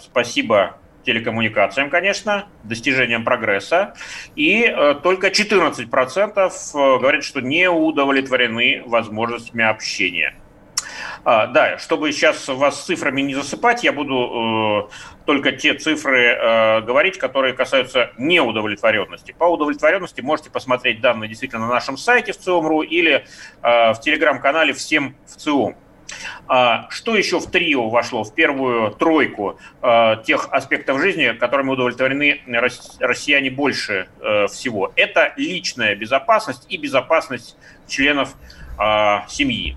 Спасибо 0.00 0.78
телекоммуникациям, 1.04 1.90
конечно, 1.90 2.46
достижением 2.62 3.24
прогресса. 3.24 3.94
И 4.36 4.62
э, 4.62 4.94
только 5.02 5.28
14% 5.28 6.98
говорят, 7.00 7.24
что 7.24 7.40
не 7.40 7.68
удовлетворены 7.68 8.82
возможностями 8.86 9.64
общения. 9.64 10.34
А, 11.24 11.46
да, 11.46 11.78
чтобы 11.78 12.12
сейчас 12.12 12.48
вас 12.48 12.84
цифрами 12.84 13.20
не 13.20 13.34
засыпать, 13.34 13.84
я 13.84 13.92
буду 13.92 14.88
э, 14.88 15.22
только 15.26 15.52
те 15.52 15.74
цифры 15.74 16.26
э, 16.26 16.80
говорить, 16.82 17.18
которые 17.18 17.54
касаются 17.54 18.12
неудовлетворенности. 18.18 19.32
По 19.32 19.44
удовлетворенности 19.44 20.20
можете 20.20 20.50
посмотреть 20.50 21.00
данные 21.00 21.28
действительно 21.28 21.66
на 21.66 21.74
нашем 21.74 21.96
сайте 21.96 22.32
в 22.32 22.38
ЦИОМ.ру 22.38 22.82
или 22.82 23.24
э, 23.62 23.92
в 23.92 24.00
телеграм-канале 24.00 24.72
«Всем 24.72 25.16
в 25.26 25.36
ЦИОМ». 25.36 25.76
А, 26.46 26.86
что 26.88 27.14
еще 27.14 27.38
в 27.38 27.50
трио 27.50 27.90
вошло, 27.90 28.24
в 28.24 28.34
первую 28.34 28.92
тройку 28.92 29.58
тех 30.24 30.48
аспектов 30.50 31.00
жизни, 31.00 31.36
которыми 31.38 31.68
удовлетворены 31.72 32.40
россияне 32.98 33.50
больше 33.50 34.08
всего? 34.50 34.90
Это 34.96 35.34
личная 35.36 35.94
безопасность 35.94 36.64
и 36.70 36.78
безопасность 36.78 37.58
членов 37.86 38.36
семьи 39.28 39.76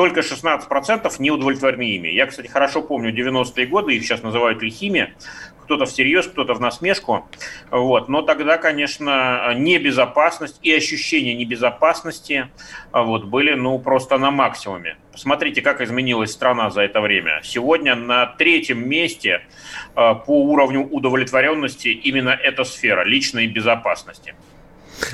только 0.00 0.20
16% 0.20 1.12
не 1.18 1.30
удовлетворены 1.30 1.82
ими. 1.82 2.08
Я, 2.08 2.24
кстати, 2.24 2.46
хорошо 2.46 2.80
помню 2.80 3.12
90-е 3.12 3.66
годы, 3.66 3.94
их 3.94 4.02
сейчас 4.02 4.22
называют 4.22 4.62
лихими, 4.62 5.12
кто-то 5.64 5.84
всерьез, 5.84 6.26
кто-то 6.26 6.54
в 6.54 6.60
насмешку. 6.60 7.28
Вот. 7.70 8.08
Но 8.08 8.22
тогда, 8.22 8.56
конечно, 8.56 9.52
небезопасность 9.54 10.58
и 10.62 10.72
ощущение 10.72 11.34
небезопасности 11.34 12.48
вот, 12.92 13.24
были 13.24 13.52
ну, 13.52 13.78
просто 13.78 14.16
на 14.16 14.30
максимуме. 14.30 14.96
Посмотрите, 15.12 15.60
как 15.60 15.82
изменилась 15.82 16.32
страна 16.32 16.70
за 16.70 16.80
это 16.80 17.02
время. 17.02 17.40
Сегодня 17.42 17.94
на 17.94 18.24
третьем 18.24 18.88
месте 18.88 19.42
э, 19.96 20.14
по 20.14 20.44
уровню 20.44 20.88
удовлетворенности 20.88 21.88
именно 21.88 22.30
эта 22.30 22.64
сфера 22.64 23.04
личной 23.04 23.48
безопасности. 23.48 24.34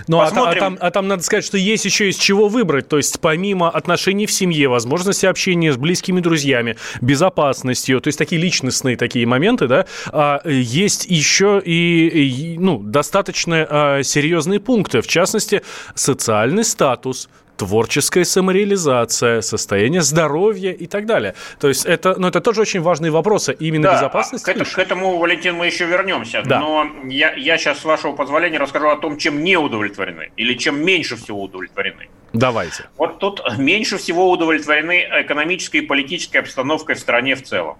Ну, 0.08 0.20
а, 0.20 0.28
а, 0.28 0.54
там, 0.54 0.78
а 0.80 0.90
там 0.90 1.08
надо 1.08 1.22
сказать, 1.22 1.44
что 1.44 1.58
есть 1.58 1.84
еще 1.84 2.08
из 2.08 2.16
чего 2.16 2.48
выбрать. 2.48 2.88
То 2.88 2.96
есть, 2.96 3.20
помимо 3.20 3.70
отношений 3.70 4.26
в 4.26 4.32
семье, 4.32 4.68
возможности 4.68 5.26
общения 5.26 5.72
с 5.72 5.76
близкими 5.76 6.20
друзьями, 6.20 6.76
безопасностью, 7.00 8.00
то 8.00 8.08
есть 8.08 8.18
такие 8.18 8.40
личностные 8.40 8.96
такие 8.96 9.26
моменты, 9.26 9.66
да, 9.68 9.86
а, 10.08 10.40
есть 10.44 11.06
еще 11.06 11.60
и, 11.64 12.08
и 12.08 12.58
ну, 12.58 12.78
достаточно 12.78 13.66
а, 13.68 14.02
серьезные 14.02 14.60
пункты. 14.60 15.00
В 15.00 15.06
частности, 15.06 15.62
социальный 15.94 16.64
статус, 16.64 17.28
творческая 17.56 18.24
самореализация, 18.24 19.40
состояние 19.40 20.02
здоровья 20.02 20.72
и 20.72 20.86
так 20.86 21.06
далее. 21.06 21.34
То 21.60 21.68
есть 21.68 21.86
это, 21.86 22.14
ну, 22.18 22.28
это 22.28 22.40
тоже 22.40 22.60
очень 22.60 22.80
важные 22.80 23.10
вопросы. 23.10 23.56
Именно 23.58 23.88
да, 23.88 23.94
безопасность. 23.94 24.44
К, 24.44 24.48
это, 24.48 24.64
к 24.64 24.78
этому, 24.78 25.18
Валентин, 25.18 25.56
мы 25.56 25.66
еще 25.66 25.86
вернемся. 25.86 26.42
Да. 26.44 26.60
Но 26.60 26.86
я, 27.04 27.34
я 27.34 27.58
сейчас, 27.58 27.80
с 27.80 27.84
вашего 27.84 28.12
позволения, 28.12 28.58
расскажу 28.58 28.88
о 28.88 28.96
том, 28.96 29.16
чем 29.16 29.42
не 29.42 29.56
удовлетворены 29.56 30.30
или 30.36 30.54
чем 30.54 30.84
меньше 30.84 31.16
всего 31.16 31.42
удовлетворены. 31.42 32.08
Давайте. 32.32 32.84
Вот 32.98 33.18
тут 33.18 33.42
меньше 33.58 33.96
всего 33.96 34.30
удовлетворены 34.30 35.06
экономической 35.22 35.78
и 35.78 35.80
политической 35.80 36.38
обстановкой 36.38 36.96
в 36.96 36.98
стране 36.98 37.34
в 37.34 37.42
целом. 37.42 37.76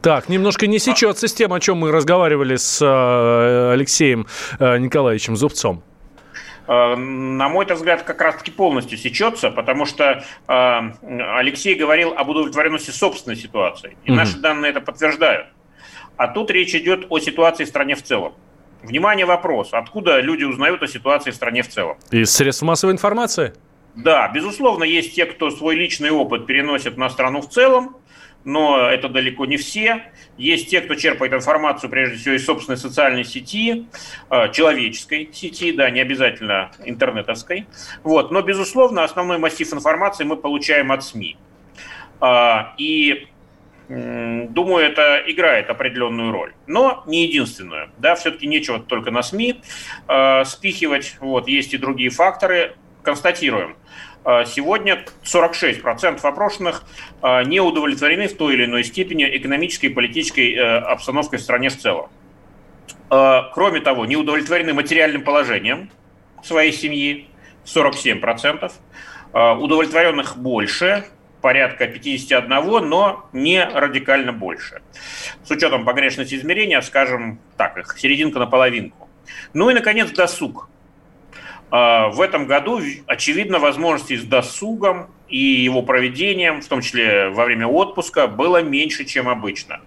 Так, 0.00 0.28
немножко 0.28 0.66
не 0.66 0.78
сечется 0.78 1.26
с 1.26 1.34
тем, 1.34 1.52
о 1.52 1.58
чем 1.58 1.78
мы 1.78 1.90
разговаривали 1.90 2.56
с 2.56 2.80
э, 2.80 3.72
Алексеем 3.72 4.26
э, 4.60 4.78
Николаевичем 4.78 5.36
Зубцом. 5.36 5.82
Э, 6.68 6.96
на 6.96 7.48
мой 7.48 7.66
взгляд, 7.66 8.02
как 8.02 8.20
раз-таки 8.20 8.50
полностью 8.50 8.98
сечется, 8.98 9.50
потому 9.50 9.86
что 9.86 10.24
э, 10.48 10.80
Алексей 11.38 11.74
говорил 11.74 12.12
об 12.16 12.28
удовлетворенности 12.28 12.90
собственной 12.90 13.36
ситуации, 13.36 13.96
и 14.04 14.10
угу. 14.10 14.18
наши 14.18 14.38
данные 14.38 14.70
это 14.70 14.80
подтверждают. 14.80 15.46
А 16.16 16.28
тут 16.28 16.50
речь 16.50 16.74
идет 16.74 17.06
о 17.10 17.18
ситуации 17.18 17.64
в 17.64 17.68
стране 17.68 17.94
в 17.94 18.02
целом. 18.02 18.34
Внимание, 18.82 19.26
вопрос. 19.26 19.70
Откуда 19.72 20.20
люди 20.20 20.44
узнают 20.44 20.82
о 20.82 20.86
ситуации 20.86 21.30
в 21.30 21.34
стране 21.34 21.62
в 21.62 21.68
целом? 21.68 21.96
Из 22.10 22.30
средств 22.32 22.62
массовой 22.62 22.92
информации? 22.92 23.54
Да, 23.94 24.28
безусловно, 24.28 24.84
есть 24.84 25.14
те, 25.14 25.24
кто 25.24 25.50
свой 25.50 25.74
личный 25.74 26.10
опыт 26.10 26.46
переносит 26.46 26.96
на 26.96 27.08
страну 27.08 27.40
в 27.40 27.48
целом, 27.48 27.96
но 28.46 28.88
это 28.88 29.08
далеко 29.08 29.44
не 29.44 29.56
все. 29.56 30.04
Есть 30.38 30.70
те, 30.70 30.80
кто 30.80 30.94
черпает 30.94 31.34
информацию, 31.34 31.90
прежде 31.90 32.16
всего, 32.16 32.34
из 32.36 32.46
собственной 32.46 32.78
социальной 32.78 33.24
сети, 33.24 33.86
э, 34.30 34.52
человеческой 34.52 35.28
сети, 35.32 35.72
да, 35.72 35.90
не 35.90 36.00
обязательно 36.00 36.70
интернетовской. 36.84 37.66
Вот. 38.04 38.30
Но, 38.30 38.40
безусловно, 38.42 39.02
основной 39.02 39.38
массив 39.38 39.70
информации 39.74 40.24
мы 40.24 40.36
получаем 40.36 40.92
от 40.92 41.02
СМИ. 41.02 41.36
А, 42.20 42.74
и 42.78 43.26
Думаю, 43.88 44.84
это 44.84 45.22
играет 45.28 45.70
определенную 45.70 46.32
роль, 46.32 46.54
но 46.66 47.04
не 47.06 47.24
единственную. 47.24 47.90
Да, 47.98 48.16
все-таки 48.16 48.48
нечего 48.48 48.80
только 48.80 49.12
на 49.12 49.22
СМИ 49.22 49.62
э, 50.08 50.44
спихивать. 50.44 51.16
Вот, 51.20 51.46
есть 51.46 51.72
и 51.72 51.78
другие 51.78 52.10
факторы. 52.10 52.74
Констатируем. 53.04 53.76
А, 54.26 54.44
сегодня 54.44 55.04
46% 55.22 56.18
опрошенных 56.20 56.82
а, 57.22 57.44
не 57.44 57.60
удовлетворены 57.60 58.26
в 58.26 58.36
той 58.36 58.54
или 58.54 58.64
иной 58.64 58.82
степени 58.82 59.24
экономической 59.24 59.86
и 59.86 59.88
политической 59.88 60.52
э, 60.52 60.78
обстановкой 60.78 61.38
в 61.38 61.42
стране 61.42 61.68
в 61.68 61.78
целом. 61.78 62.10
А, 63.08 63.52
кроме 63.54 63.80
того, 63.80 64.04
не 64.04 64.16
удовлетворены 64.16 64.74
материальным 64.74 65.22
положением 65.22 65.90
своей 66.42 66.72
семьи 66.72 67.28
47%. 67.64 68.72
Удовлетворенных 69.32 70.38
больше, 70.38 71.04
порядка 71.42 71.86
51, 71.86 72.48
но 72.88 73.28
не 73.32 73.62
радикально 73.62 74.32
больше. 74.32 74.80
С 75.44 75.50
учетом 75.50 75.84
погрешности 75.84 76.36
измерения, 76.36 76.80
скажем 76.80 77.38
так, 77.56 77.76
их 77.76 77.96
серединка 77.98 78.38
на 78.38 78.46
половинку. 78.46 79.08
Ну 79.52 79.68
и, 79.68 79.74
наконец, 79.74 80.10
досуг. 80.10 80.70
А, 81.70 82.08
в 82.08 82.20
этом 82.20 82.46
году, 82.46 82.80
очевидно, 83.06 83.58
возможностей 83.58 84.16
с 84.16 84.24
досугом 84.24 85.10
и 85.28 85.38
его 85.38 85.82
проведением, 85.82 86.60
в 86.60 86.68
том 86.68 86.80
числе 86.80 87.28
во 87.28 87.44
время 87.44 87.66
отпуска, 87.66 88.26
было 88.26 88.62
меньше, 88.62 89.04
чем 89.04 89.28
обычно. 89.28 89.80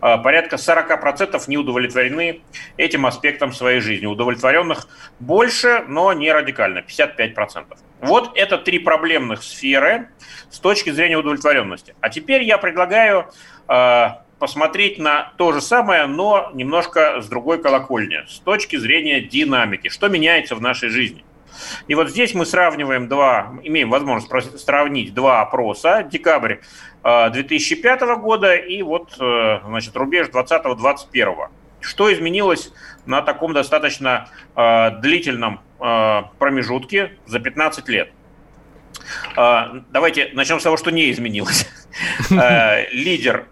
А, 0.00 0.18
порядка 0.18 0.56
40% 0.56 1.42
не 1.46 1.58
удовлетворены 1.58 2.40
этим 2.76 3.06
аспектом 3.06 3.52
своей 3.52 3.80
жизни. 3.80 4.06
Удовлетворенных 4.06 4.88
больше, 5.18 5.84
но 5.88 6.12
не 6.12 6.32
радикально, 6.32 6.78
55%. 6.78 7.78
Вот 8.00 8.32
это 8.34 8.56
три 8.56 8.78
проблемных 8.78 9.42
сферы 9.42 10.08
с 10.50 10.58
точки 10.58 10.90
зрения 10.90 11.18
удовлетворенности. 11.18 11.94
А 12.00 12.08
теперь 12.08 12.42
я 12.44 12.56
предлагаю 12.56 13.26
а, 13.68 14.24
посмотреть 14.40 14.98
на 14.98 15.32
то 15.36 15.52
же 15.52 15.60
самое, 15.60 16.06
но 16.06 16.50
немножко 16.54 17.20
с 17.20 17.28
другой 17.28 17.62
колокольни, 17.62 18.24
с 18.26 18.40
точки 18.40 18.76
зрения 18.76 19.20
динамики, 19.20 19.88
что 19.88 20.08
меняется 20.08 20.56
в 20.56 20.60
нашей 20.60 20.88
жизни. 20.88 21.24
И 21.86 21.94
вот 21.94 22.10
здесь 22.10 22.34
мы 22.34 22.46
сравниваем 22.46 23.06
два, 23.06 23.52
имеем 23.62 23.90
возможность 23.90 24.58
сравнить 24.58 25.14
два 25.14 25.42
опроса, 25.42 26.02
декабрь 26.02 26.56
2005 27.02 28.02
э, 28.02 28.16
года 28.16 28.54
и 28.54 28.82
вот, 28.82 29.14
э, 29.20 29.60
значит, 29.66 29.96
рубеж 29.96 30.28
2020-2021. 30.28 31.48
Что 31.80 32.12
изменилось 32.12 32.72
на 33.06 33.22
таком 33.22 33.52
достаточно 33.52 34.28
э, 34.56 34.90
длительном 35.00 35.60
промежутке 35.78 37.12
за 37.24 37.40
15 37.40 37.88
лет? 37.88 38.12
Давайте 39.34 40.30
начнем 40.34 40.60
с 40.60 40.62
того, 40.62 40.76
что 40.76 40.90
не 40.90 41.10
изменилось. 41.10 41.66
Лидер 42.92 43.46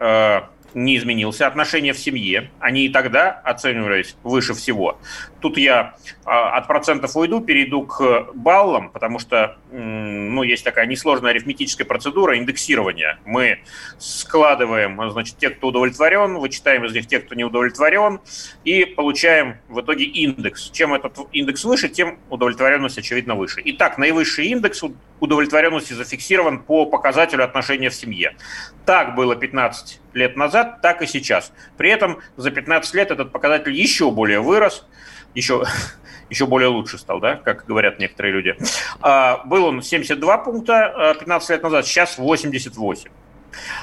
не 0.75 0.97
изменился. 0.97 1.47
Отношения 1.47 1.93
в 1.93 1.99
семье, 1.99 2.51
они 2.61 2.87
и 2.87 2.89
тогда 2.89 3.31
оценивались 3.31 4.17
выше 4.23 4.55
всего. 4.55 4.99
Тут 5.41 5.57
я 5.57 5.95
а, 6.25 6.57
от 6.57 6.67
процентов 6.67 7.17
уйду, 7.17 7.41
перейду 7.41 7.83
к 7.83 8.29
баллам, 8.35 8.91
потому 8.91 9.19
что 9.19 9.57
ну, 9.71 10.43
есть 10.43 10.65
такая 10.65 10.87
несложная 10.87 11.31
арифметическая 11.31 11.87
процедура 11.87 12.37
индексирования. 12.39 13.19
Мы 13.25 13.61
складываем 13.99 15.11
значит, 15.11 15.39
тех, 15.39 15.57
кто 15.57 15.69
удовлетворен, 15.69 16.39
вычитаем 16.39 16.85
из 16.85 16.93
них 16.93 17.07
тех, 17.07 17.27
кто 17.27 17.35
не 17.35 17.45
удовлетворен, 17.45 18.21
и 18.65 18.85
получаем 18.85 19.57
в 19.69 19.81
итоге 19.81 20.05
индекс. 20.05 20.71
Чем 20.71 20.95
этот 20.95 21.19
индекс 21.33 21.65
выше, 21.65 21.89
тем 21.89 22.19
удовлетворенность, 22.31 22.99
очевидно, 22.99 23.35
выше. 23.35 23.61
Итак, 23.65 23.99
наивысший 23.99 24.47
индекс 24.47 24.83
удовлетворенности 25.21 25.93
зафиксирован 25.93 26.61
по 26.61 26.87
показателю 26.87 27.45
отношения 27.45 27.91
в 27.91 27.95
семье. 27.95 28.37
Так 28.85 29.15
было 29.15 29.37
15 29.37 30.01
лет 30.15 30.37
назад, 30.37 30.81
так 30.83 31.03
и 31.03 31.07
сейчас. 31.07 31.53
При 31.77 31.91
этом 31.91 32.21
за 32.37 32.51
15 32.51 32.95
лет 32.95 33.11
этот 33.11 33.33
показатель 33.33 33.73
еще 33.73 34.11
более 34.11 34.41
вырос, 34.41 34.87
еще, 35.35 35.65
еще 36.31 36.47
более 36.47 36.69
лучше 36.69 36.99
стал, 36.99 37.21
да, 37.21 37.37
как 37.37 37.67
говорят 37.67 37.99
некоторые 37.99 38.33
люди. 38.33 38.57
А, 39.01 39.43
был 39.45 39.65
он 39.67 39.83
72 39.83 40.39
пункта 40.39 41.17
15 41.19 41.51
а, 41.51 41.53
лет 41.53 41.63
назад, 41.63 41.87
сейчас 41.87 42.19
88. 42.19 43.11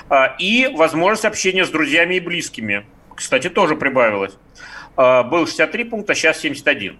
А, 0.09 0.35
и 0.39 0.67
возможность 0.67 1.25
общения 1.25 1.65
с 1.65 1.69
друзьями 1.69 2.15
и 2.15 2.19
близкими, 2.19 2.85
кстати, 3.15 3.49
тоже 3.49 3.75
прибавилась. 3.75 4.33
А, 4.95 5.23
был 5.23 5.45
63 5.45 5.83
пункта, 5.85 6.15
сейчас 6.15 6.39
71. 6.39 6.99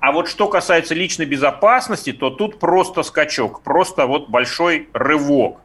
А 0.00 0.12
вот 0.12 0.28
что 0.28 0.48
касается 0.48 0.94
личной 0.94 1.26
безопасности, 1.26 2.12
то 2.12 2.30
тут 2.30 2.58
просто 2.58 3.02
скачок, 3.02 3.62
просто 3.62 4.06
вот 4.06 4.28
большой 4.28 4.88
рывок. 4.92 5.60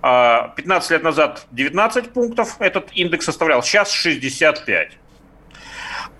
15 0.00 0.02
а, 0.02 0.94
лет 0.94 1.02
назад 1.02 1.46
19 1.52 2.12
пунктов 2.12 2.60
этот 2.60 2.90
индекс 2.94 3.26
составлял, 3.26 3.62
сейчас 3.62 3.90
65. 3.90 4.98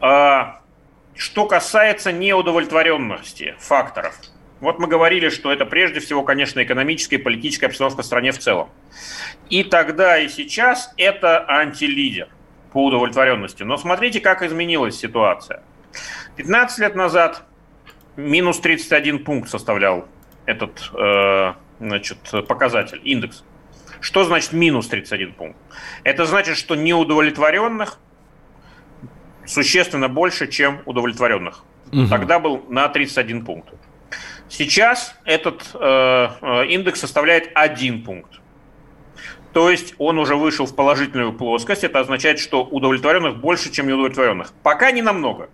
А, 0.00 0.60
что 1.14 1.46
касается 1.46 2.12
неудовлетворенности 2.12 3.54
факторов, 3.58 4.18
вот 4.60 4.78
мы 4.78 4.86
говорили, 4.86 5.28
что 5.28 5.52
это 5.52 5.66
прежде 5.66 5.98
всего, 5.98 6.22
конечно, 6.22 6.62
экономическая 6.62 7.16
и 7.16 7.18
политическая 7.18 7.66
обстановка 7.66 8.02
в 8.02 8.06
стране 8.06 8.30
в 8.30 8.38
целом. 8.38 8.70
И 9.50 9.64
тогда, 9.64 10.18
и 10.18 10.28
сейчас 10.28 10.94
это 10.96 11.44
антилидер 11.48 12.28
по 12.72 12.84
удовлетворенности. 12.84 13.64
Но 13.64 13.76
смотрите, 13.76 14.20
как 14.20 14.42
изменилась 14.42 14.96
ситуация. 14.96 15.62
15 16.36 16.78
лет 16.78 16.94
назад 16.94 17.42
минус 18.16 18.60
31 18.60 19.24
пункт 19.24 19.50
составлял 19.50 20.06
этот 20.46 20.90
э, 20.94 21.54
значит, 21.88 22.18
показатель, 22.48 23.00
индекс. 23.04 23.44
Что 24.00 24.24
значит 24.24 24.52
минус 24.52 24.88
31 24.88 25.32
пункт? 25.34 25.58
Это 26.04 26.26
значит, 26.26 26.56
что 26.56 26.74
неудовлетворенных 26.74 27.98
существенно 29.46 30.08
больше, 30.08 30.48
чем 30.48 30.80
удовлетворенных. 30.86 31.64
Угу. 31.92 32.08
Тогда 32.08 32.38
был 32.38 32.64
на 32.68 32.88
31 32.88 33.44
пункт. 33.44 33.74
Сейчас 34.48 35.14
этот 35.24 35.70
э, 35.74 36.28
э, 36.40 36.66
индекс 36.66 37.00
составляет 37.00 37.50
1 37.54 38.04
пункт. 38.04 38.40
То 39.52 39.70
есть 39.70 39.94
он 39.98 40.18
уже 40.18 40.34
вышел 40.34 40.66
в 40.66 40.74
положительную 40.74 41.32
плоскость. 41.32 41.84
Это 41.84 42.00
означает, 42.00 42.38
что 42.38 42.64
удовлетворенных 42.64 43.38
больше, 43.38 43.70
чем 43.70 43.86
неудовлетворенных. 43.86 44.52
Пока 44.62 44.90
не 44.90 45.02
намного. 45.02 45.50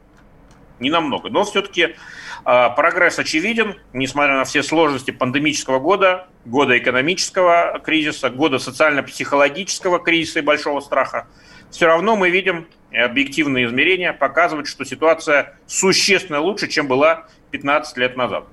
Не 0.81 0.91
намного. 0.91 1.29
Но 1.29 1.45
все-таки 1.45 1.97
а, 2.45 2.71
прогресс 2.71 3.19
очевиден, 3.19 3.77
несмотря 3.93 4.37
на 4.37 4.45
все 4.45 4.62
сложности 4.62 5.11
пандемического 5.11 5.79
года, 5.79 6.29
года 6.45 6.79
экономического 6.79 7.81
кризиса, 7.85 8.31
года 8.31 8.59
социально-психологического 8.59 9.98
кризиса 9.98 10.38
и 10.38 10.42
большого 10.42 10.81
страха. 10.81 11.27
Все 11.71 11.87
равно 11.87 12.17
мы 12.17 12.31
видим, 12.31 12.69
объективные 12.92 13.67
измерения 13.67 14.13
показывают, 14.13 14.69
что 14.69 14.85
ситуация 14.85 15.59
существенно 15.67 16.40
лучше, 16.40 16.69
чем 16.69 16.87
была 16.87 17.27
15 17.50 17.96
лет 17.98 18.17
назад. 18.17 18.44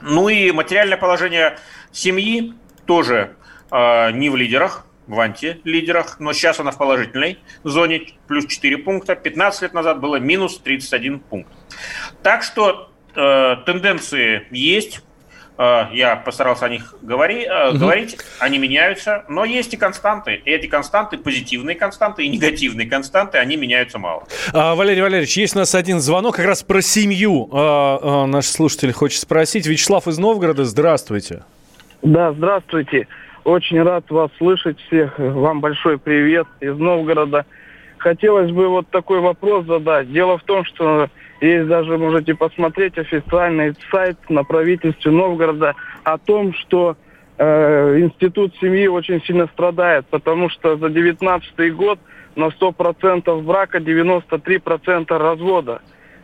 Ну 0.00 0.28
и 0.28 0.50
материальное 0.52 0.96
положение 0.96 1.58
семьи 1.92 2.54
тоже 2.86 3.36
э, 3.70 4.12
не 4.12 4.30
в 4.30 4.36
лидерах, 4.36 4.86
в 5.10 5.20
антилидерах, 5.20 6.20
но 6.20 6.32
сейчас 6.32 6.60
она 6.60 6.70
в 6.70 6.78
положительной 6.78 7.38
зоне, 7.64 8.02
плюс 8.26 8.46
4 8.46 8.78
пункта. 8.78 9.14
15 9.14 9.62
лет 9.62 9.74
назад 9.74 10.00
было 10.00 10.16
минус 10.16 10.58
31 10.58 11.20
пункт. 11.20 11.52
Так 12.22 12.42
что 12.42 12.90
Э, 13.14 13.56
тенденции 13.66 14.46
есть, 14.50 15.02
Э, 15.60 15.88
я 15.92 16.16
постарался 16.16 16.64
о 16.64 16.68
них 16.70 16.94
говори, 17.02 17.46
угу. 17.46 17.78
говорить, 17.80 18.16
они 18.38 18.56
меняются, 18.56 19.24
но 19.28 19.44
есть 19.44 19.74
и 19.74 19.76
константы. 19.76 20.40
И 20.42 20.50
эти 20.50 20.66
константы, 20.66 21.18
позитивные 21.18 21.76
константы 21.76 22.24
и 22.24 22.28
негативные 22.28 22.88
константы, 22.88 23.36
они 23.36 23.56
меняются 23.56 23.98
мало. 23.98 24.24
А, 24.54 24.74
Валерий 24.74 25.02
Валерьевич, 25.02 25.36
есть 25.36 25.54
у 25.54 25.58
нас 25.58 25.74
один 25.74 26.00
звонок 26.00 26.36
как 26.36 26.46
раз 26.46 26.62
про 26.62 26.80
семью. 26.80 27.50
А, 27.52 27.98
а, 28.02 28.26
наш 28.26 28.46
слушатель 28.46 28.90
хочет 28.92 29.20
спросить. 29.20 29.66
Вячеслав 29.66 30.08
из 30.08 30.16
Новгорода, 30.16 30.64
здравствуйте. 30.64 31.42
Да, 32.00 32.32
здравствуйте. 32.32 33.06
Очень 33.44 33.82
рад 33.82 34.10
вас 34.10 34.30
слышать 34.36 34.78
всех. 34.80 35.18
Вам 35.18 35.60
большой 35.60 35.98
привет 35.98 36.46
из 36.60 36.76
Новгорода. 36.76 37.46
Хотелось 37.96 38.50
бы 38.50 38.68
вот 38.68 38.88
такой 38.88 39.20
вопрос 39.20 39.64
задать. 39.66 40.12
Дело 40.12 40.36
в 40.36 40.42
том, 40.42 40.64
что 40.64 41.08
есть 41.40 41.66
даже, 41.66 41.96
можете 41.96 42.34
посмотреть, 42.34 42.98
официальный 42.98 43.74
сайт 43.90 44.18
на 44.28 44.44
правительстве 44.44 45.10
Новгорода 45.10 45.74
о 46.04 46.18
том, 46.18 46.52
что 46.52 46.96
э, 47.38 48.00
институт 48.00 48.54
семьи 48.60 48.86
очень 48.86 49.22
сильно 49.22 49.46
страдает, 49.46 50.04
потому 50.10 50.50
что 50.50 50.76
за 50.76 50.90
19 50.90 51.74
год 51.74 51.98
на 52.36 52.48
100% 52.48 53.42
брака 53.42 53.78
93% 53.78 55.16
развода. 55.16 55.80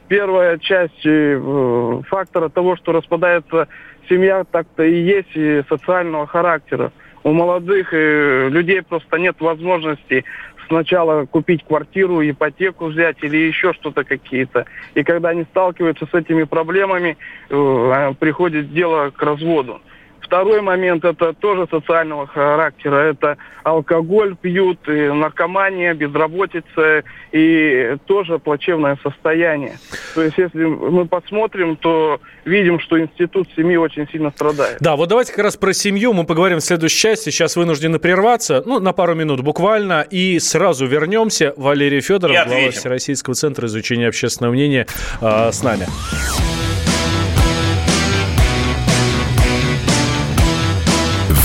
Первая 0.08 0.58
часть 0.58 1.04
э, 1.04 2.00
фактора 2.08 2.50
того, 2.50 2.76
что 2.76 2.92
распадается 2.92 3.68
семья, 4.08 4.44
так-то 4.44 4.82
и 4.82 5.00
есть 5.00 5.34
и 5.34 5.62
социального 5.68 6.26
характера. 6.26 6.92
У 7.26 7.32
молодых 7.32 7.88
людей 7.92 8.82
просто 8.82 9.18
нет 9.18 9.40
возможности 9.40 10.24
сначала 10.68 11.26
купить 11.26 11.64
квартиру, 11.64 12.22
ипотеку 12.22 12.86
взять 12.86 13.16
или 13.22 13.36
еще 13.36 13.72
что-то 13.72 14.04
какие-то. 14.04 14.64
И 14.94 15.02
когда 15.02 15.30
они 15.30 15.42
сталкиваются 15.50 16.06
с 16.06 16.14
этими 16.14 16.44
проблемами, 16.44 17.16
э, 17.50 18.14
приходит 18.20 18.72
дело 18.72 19.10
к 19.10 19.20
разводу. 19.20 19.80
Второй 20.26 20.60
момент 20.60 21.04
это 21.04 21.32
тоже 21.34 21.68
социального 21.70 22.26
характера. 22.26 22.96
Это 22.96 23.36
алкоголь 23.62 24.34
пьют, 24.36 24.78
и 24.88 25.08
наркомания, 25.08 25.94
безработица 25.94 27.04
и 27.32 27.96
тоже 28.06 28.38
плачевное 28.38 28.98
состояние. 29.02 29.78
То 30.14 30.22
есть 30.22 30.36
если 30.36 30.64
мы 30.64 31.06
посмотрим, 31.06 31.76
то 31.76 32.20
видим, 32.44 32.80
что 32.80 33.00
институт 33.00 33.48
семьи 33.54 33.76
очень 33.76 34.08
сильно 34.08 34.30
страдает. 34.30 34.78
Да, 34.80 34.96
вот 34.96 35.08
давайте 35.08 35.32
как 35.32 35.44
раз 35.44 35.56
про 35.56 35.72
семью 35.72 36.12
мы 36.12 36.24
поговорим 36.24 36.58
в 36.58 36.64
следующей 36.64 36.98
части. 36.98 37.30
Сейчас 37.30 37.54
вынуждены 37.54 38.00
прерваться, 38.00 38.62
ну, 38.66 38.80
на 38.80 38.92
пару 38.92 39.14
минут 39.14 39.42
буквально, 39.42 40.02
и 40.10 40.40
сразу 40.40 40.86
вернемся. 40.86 41.54
Валерий 41.56 42.00
Федоров, 42.00 42.36
глава 42.46 42.70
Всероссийского 42.70 43.34
центра 43.34 43.66
изучения 43.66 44.08
общественного 44.08 44.52
мнения, 44.52 44.86
э, 45.20 45.52
с 45.52 45.62
нами. 45.62 45.86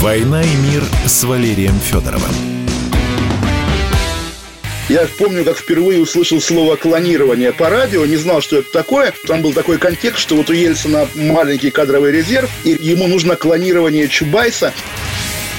«Война 0.01 0.41
и 0.41 0.55
мир» 0.55 0.83
с 1.05 1.23
Валерием 1.23 1.79
Федоровым. 1.79 2.31
Я 4.89 5.07
помню, 5.19 5.45
как 5.45 5.57
впервые 5.57 6.01
услышал 6.01 6.41
слово 6.41 6.75
клонирование 6.75 7.53
по 7.53 7.69
радио, 7.69 8.03
не 8.07 8.17
знал, 8.17 8.41
что 8.41 8.57
это 8.57 8.71
такое. 8.71 9.13
Там 9.27 9.43
был 9.43 9.53
такой 9.53 9.77
контекст, 9.77 10.21
что 10.21 10.37
вот 10.37 10.49
у 10.49 10.53
Ельцина 10.53 11.07
маленький 11.13 11.69
кадровый 11.69 12.11
резерв, 12.11 12.49
и 12.63 12.75
ему 12.81 13.05
нужно 13.05 13.35
клонирование 13.35 14.07
Чубайса. 14.07 14.73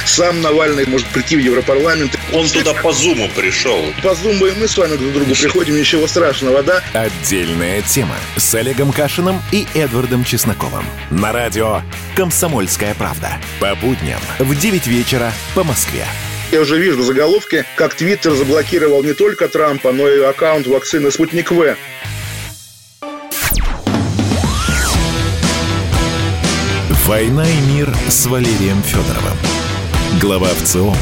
Сам 0.07 0.41
Навальный 0.43 0.87
может 0.87 1.07
прийти 1.09 1.37
в 1.37 1.39
Европарламент. 1.39 2.19
Он 2.33 2.49
туда 2.49 2.75
по 2.75 2.93
Зуму 2.93 3.29
пришел. 3.35 3.83
По 4.03 4.15
Зуму 4.15 4.47
и 4.47 4.53
мы 4.53 4.69
с 4.69 4.77
вами 4.77 4.97
друг 4.97 5.11
к 5.11 5.15
другу 5.15 5.35
приходим, 5.35 5.77
ничего 5.77 6.07
страшного, 6.07 6.63
да? 6.63 6.83
Отдельная 6.93 7.83
тема 7.83 8.17
с 8.37 8.55
Олегом 8.55 8.93
Кашиным 8.93 9.41
и 9.53 9.67
Эдвардом 9.75 10.25
Чесноковым. 10.25 10.85
На 11.11 11.33
радио 11.33 11.83
«Комсомольская 12.17 12.95
правда». 12.95 13.39
По 13.61 13.75
будням 13.77 14.21
в 14.39 14.55
9 14.59 14.87
вечера 14.87 15.33
по 15.55 15.65
Москве. 15.65 16.05
Я 16.51 16.61
уже 16.61 16.79
вижу 16.79 17.03
заголовки, 17.03 17.65
как 17.77 17.95
Твиттер 17.95 18.35
заблокировал 18.35 19.03
не 19.03 19.15
только 19.15 19.49
Трампа, 19.49 19.93
но 19.93 20.07
и 20.09 20.21
аккаунт 20.21 20.67
вакцины 20.67 21.11
«Спутник 21.11 21.51
В». 21.51 21.77
«Война 27.07 27.49
и 27.49 27.61
мир» 27.73 27.95
с 28.09 28.27
Валерием 28.27 28.83
Федоровым. 28.83 29.37
Глава 30.21 30.49
ВЦИОМ 30.49 30.95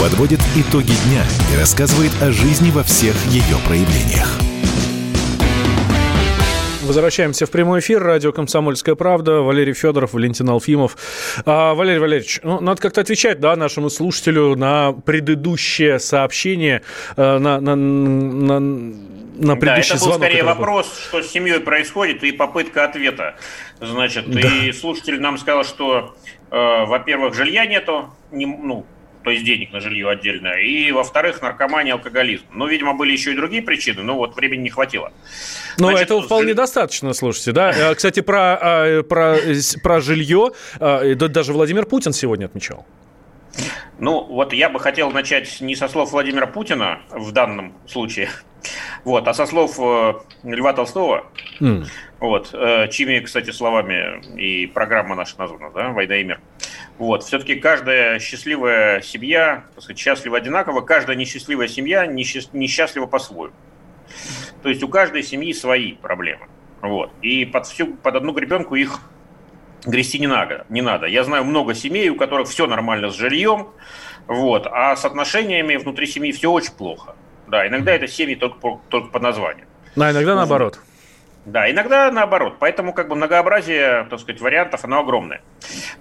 подводит 0.00 0.40
итоги 0.56 0.92
дня 1.06 1.24
и 1.52 1.56
рассказывает 1.56 2.12
о 2.20 2.32
жизни 2.32 2.70
во 2.70 2.82
всех 2.82 3.14
ее 3.26 3.56
проявлениях. 3.66 4.38
Возвращаемся 6.88 7.44
в 7.44 7.50
прямой 7.50 7.80
эфир. 7.80 8.02
Радио 8.02 8.32
«Комсомольская 8.32 8.94
правда». 8.94 9.42
Валерий 9.42 9.74
Федоров, 9.74 10.14
Валентин 10.14 10.48
Алфимов. 10.48 10.96
А, 11.44 11.74
Валерий 11.74 11.98
Валерьевич, 11.98 12.40
ну, 12.42 12.60
надо 12.60 12.80
как-то 12.80 13.02
отвечать 13.02 13.40
да, 13.40 13.56
нашему 13.56 13.90
слушателю 13.90 14.56
на 14.56 14.92
предыдущее 14.92 15.98
сообщение, 15.98 16.80
э, 17.14 17.38
на, 17.38 17.60
на, 17.60 17.76
на, 17.76 18.58
на 18.58 19.56
предыдущий 19.56 19.90
да, 19.90 19.96
это 19.96 19.98
был 19.98 19.98
звонок, 19.98 20.18
скорее 20.20 20.44
вопрос, 20.44 20.86
был. 20.86 21.20
что 21.20 21.28
с 21.28 21.30
семьей 21.30 21.60
происходит, 21.60 22.24
и 22.24 22.32
попытка 22.32 22.84
ответа. 22.84 23.36
Значит, 23.82 24.30
да. 24.30 24.40
и 24.40 24.72
слушатель 24.72 25.20
нам 25.20 25.36
сказал, 25.36 25.64
что, 25.64 26.16
э, 26.50 26.84
во-первых, 26.86 27.34
жилья 27.34 27.66
нету, 27.66 28.08
не, 28.30 28.46
ну, 28.46 28.86
то 29.28 29.32
есть 29.32 29.44
денег 29.44 29.72
на 29.74 29.80
жилье 29.80 30.08
отдельно, 30.08 30.58
и, 30.58 30.90
во-вторых, 30.90 31.42
наркомания, 31.42 31.92
алкоголизм. 31.92 32.46
Ну, 32.50 32.66
видимо, 32.66 32.94
были 32.94 33.12
еще 33.12 33.34
и 33.34 33.36
другие 33.36 33.60
причины, 33.60 34.02
но 34.02 34.16
вот 34.16 34.34
времени 34.34 34.62
не 34.62 34.70
хватило. 34.70 35.12
Ну, 35.76 35.90
этого 35.90 36.22
вполне 36.22 36.44
жилье... 36.44 36.54
достаточно, 36.54 37.12
слушайте, 37.12 37.52
да. 37.52 37.70
Э, 37.90 37.94
кстати, 37.94 38.20
про, 38.20 38.58
а, 38.58 39.02
про, 39.02 39.36
про 39.82 40.00
жилье 40.00 40.52
э, 40.80 41.14
даже 41.14 41.52
Владимир 41.52 41.84
Путин 41.84 42.14
сегодня 42.14 42.46
отмечал. 42.46 42.86
Ну, 43.98 44.24
вот 44.24 44.54
я 44.54 44.70
бы 44.70 44.80
хотел 44.80 45.10
начать 45.10 45.60
не 45.60 45.76
со 45.76 45.88
слов 45.88 46.12
Владимира 46.12 46.46
Путина 46.46 47.00
в 47.10 47.30
данном 47.32 47.74
случае, 47.86 48.30
вот, 49.04 49.28
а 49.28 49.34
со 49.34 49.44
слов 49.44 49.78
э, 49.78 50.14
Льва 50.42 50.72
Толстого, 50.72 51.26
mm. 51.60 51.84
вот, 52.20 52.48
чьими, 52.92 53.20
кстати, 53.20 53.50
словами 53.50 54.22
и 54.40 54.66
программа 54.66 55.14
наша 55.16 55.38
названа, 55.38 55.70
да, 55.74 55.90
«Война 55.90 56.16
и 56.16 56.24
мир». 56.24 56.40
Вот, 56.98 57.22
все-таки 57.22 57.54
каждая 57.54 58.18
счастливая 58.18 59.00
семья, 59.02 59.64
так 59.74 59.84
сказать, 59.84 59.98
счастлива 59.98 60.38
одинаково, 60.38 60.80
каждая 60.80 61.16
несчастливая 61.16 61.68
семья 61.68 62.06
несчастлива 62.06 63.06
по-своему. 63.06 63.54
То 64.62 64.68
есть 64.68 64.82
у 64.82 64.88
каждой 64.88 65.22
семьи 65.22 65.52
свои 65.52 65.92
проблемы. 65.92 66.46
Вот. 66.80 67.12
И 67.22 67.44
под, 67.44 67.66
всю, 67.66 67.94
под 67.94 68.16
одну 68.16 68.32
гребенку 68.32 68.74
их 68.74 69.00
грести 69.86 70.18
не 70.18 70.26
надо, 70.26 70.66
не 70.68 70.82
надо. 70.82 71.06
Я 71.06 71.22
знаю 71.22 71.44
много 71.44 71.74
семей, 71.74 72.08
у 72.08 72.16
которых 72.16 72.48
все 72.48 72.66
нормально 72.66 73.10
с 73.10 73.16
жильем, 73.16 73.68
вот, 74.26 74.66
а 74.66 74.96
с 74.96 75.04
отношениями 75.04 75.76
внутри 75.76 76.06
семьи 76.06 76.32
все 76.32 76.50
очень 76.50 76.72
плохо. 76.72 77.14
Да, 77.46 77.66
иногда 77.66 77.92
это 77.92 78.08
семьи 78.08 78.34
только 78.34 78.58
по, 78.58 78.80
только 78.88 79.08
по 79.08 79.20
названию. 79.20 79.66
А 79.96 80.10
иногда 80.10 80.34
наоборот. 80.34 80.80
Да, 81.48 81.70
иногда 81.70 82.10
наоборот. 82.10 82.56
Поэтому 82.58 82.92
как 82.92 83.08
бы 83.08 83.16
многообразие, 83.16 84.06
так 84.10 84.20
сказать, 84.20 84.40
вариантов, 84.40 84.84
оно 84.84 85.00
огромное. 85.00 85.40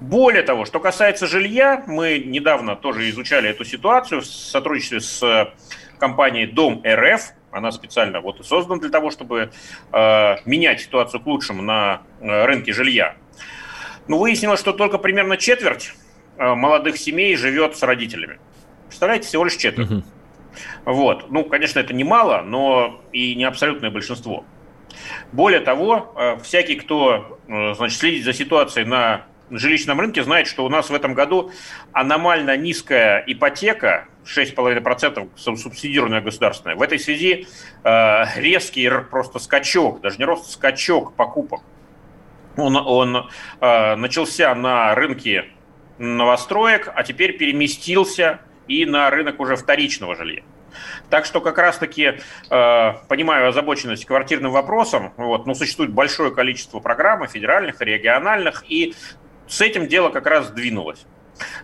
Более 0.02 0.44
того, 0.44 0.66
что 0.66 0.82
касается 0.82 1.26
жилья, 1.26 1.84
мы 1.88 2.20
недавно 2.20 2.76
тоже 2.76 3.10
изучали 3.10 3.50
эту 3.50 3.64
ситуацию 3.64 4.22
в 4.22 4.26
сотрудничестве 4.26 5.00
с 5.00 5.54
компанией 6.00 6.48
Дом 6.48 6.84
РФ. 6.86 7.32
Она 7.52 7.72
специально 7.72 8.20
вот 8.20 8.42
и 8.42 8.44
создана 8.44 8.82
для 8.82 8.90
того, 8.90 9.10
чтобы 9.10 9.52
э, 9.94 10.36
менять 10.44 10.82
ситуацию 10.82 11.22
к 11.22 11.26
лучшему 11.26 11.62
на 11.62 12.02
э, 12.20 12.46
рынке 12.46 12.74
жилья. 12.74 13.16
Ну, 14.10 14.18
выяснилось, 14.18 14.60
что 14.60 14.74
только 14.74 14.98
примерно 14.98 15.38
четверть 15.38 15.94
э, 16.38 16.56
молодых 16.56 16.98
семей 16.98 17.38
живет 17.38 17.78
с 17.78 17.84
родителями. 17.84 18.38
Представляете, 18.88 19.28
всего 19.28 19.46
лишь 19.46 19.56
четверть. 19.56 19.92
Угу. 19.92 20.04
Вот. 20.86 21.32
Ну, 21.32 21.46
конечно, 21.46 21.80
это 21.80 21.94
немало, 21.94 22.42
но 22.42 23.02
и 23.14 23.34
не 23.34 23.46
абсолютное 23.46 23.92
большинство. 23.92 24.46
Более 25.32 25.60
того, 25.60 26.14
э, 26.16 26.38
всякий, 26.44 26.76
кто 26.76 27.40
э, 27.48 27.74
значит, 27.76 28.00
следит 28.00 28.24
за 28.26 28.34
ситуацией 28.34 28.86
на 28.86 29.26
жилищном 29.50 30.00
рынке, 30.00 30.24
знает, 30.24 30.48
что 30.48 30.66
у 30.66 30.70
нас 30.70 30.90
в 30.90 30.94
этом 30.94 31.14
году 31.14 31.52
аномально 31.94 32.58
низкая 32.58 33.24
ипотека, 33.26 34.08
6,5% 34.26 35.30
субсидированная 35.38 36.22
государственная. 36.22 36.76
В 36.76 36.82
этой 36.82 37.00
связи 37.00 37.48
э, 37.84 38.24
резкий 38.36 38.90
просто 39.10 39.40
скачок, 39.40 40.02
даже 40.02 40.18
не 40.18 40.26
рост, 40.26 40.52
скачок 40.52 41.14
покупок. 41.16 41.62
Он, 42.58 42.76
он 42.76 43.30
начался 43.62 44.56
на 44.56 44.96
рынке 44.96 45.46
новостроек, 46.00 46.92
а 46.96 47.04
теперь 47.04 47.38
переместился 47.38 48.40
и 48.68 48.84
на 48.86 49.12
рынок 49.12 49.40
уже 49.40 49.56
вторичного 49.56 50.16
жилья. 50.16 50.42
Так 51.10 51.26
что 51.26 51.42
как 51.42 51.58
раз-таки 51.58 52.20
э, 52.50 52.94
понимаю 53.08 53.50
озабоченность 53.50 54.06
квартирным 54.06 54.52
вопросом, 54.52 55.14
вот, 55.18 55.46
но 55.46 55.54
существует 55.54 55.92
большое 55.92 56.32
количество 56.32 56.80
программ 56.80 57.28
федеральных 57.28 57.82
и 57.82 57.86
региональных, 57.86 58.64
и 58.68 58.94
с 59.48 59.62
этим 59.62 59.88
дело 59.88 60.10
как 60.10 60.28
раз 60.28 60.48
сдвинулось. 60.48 61.06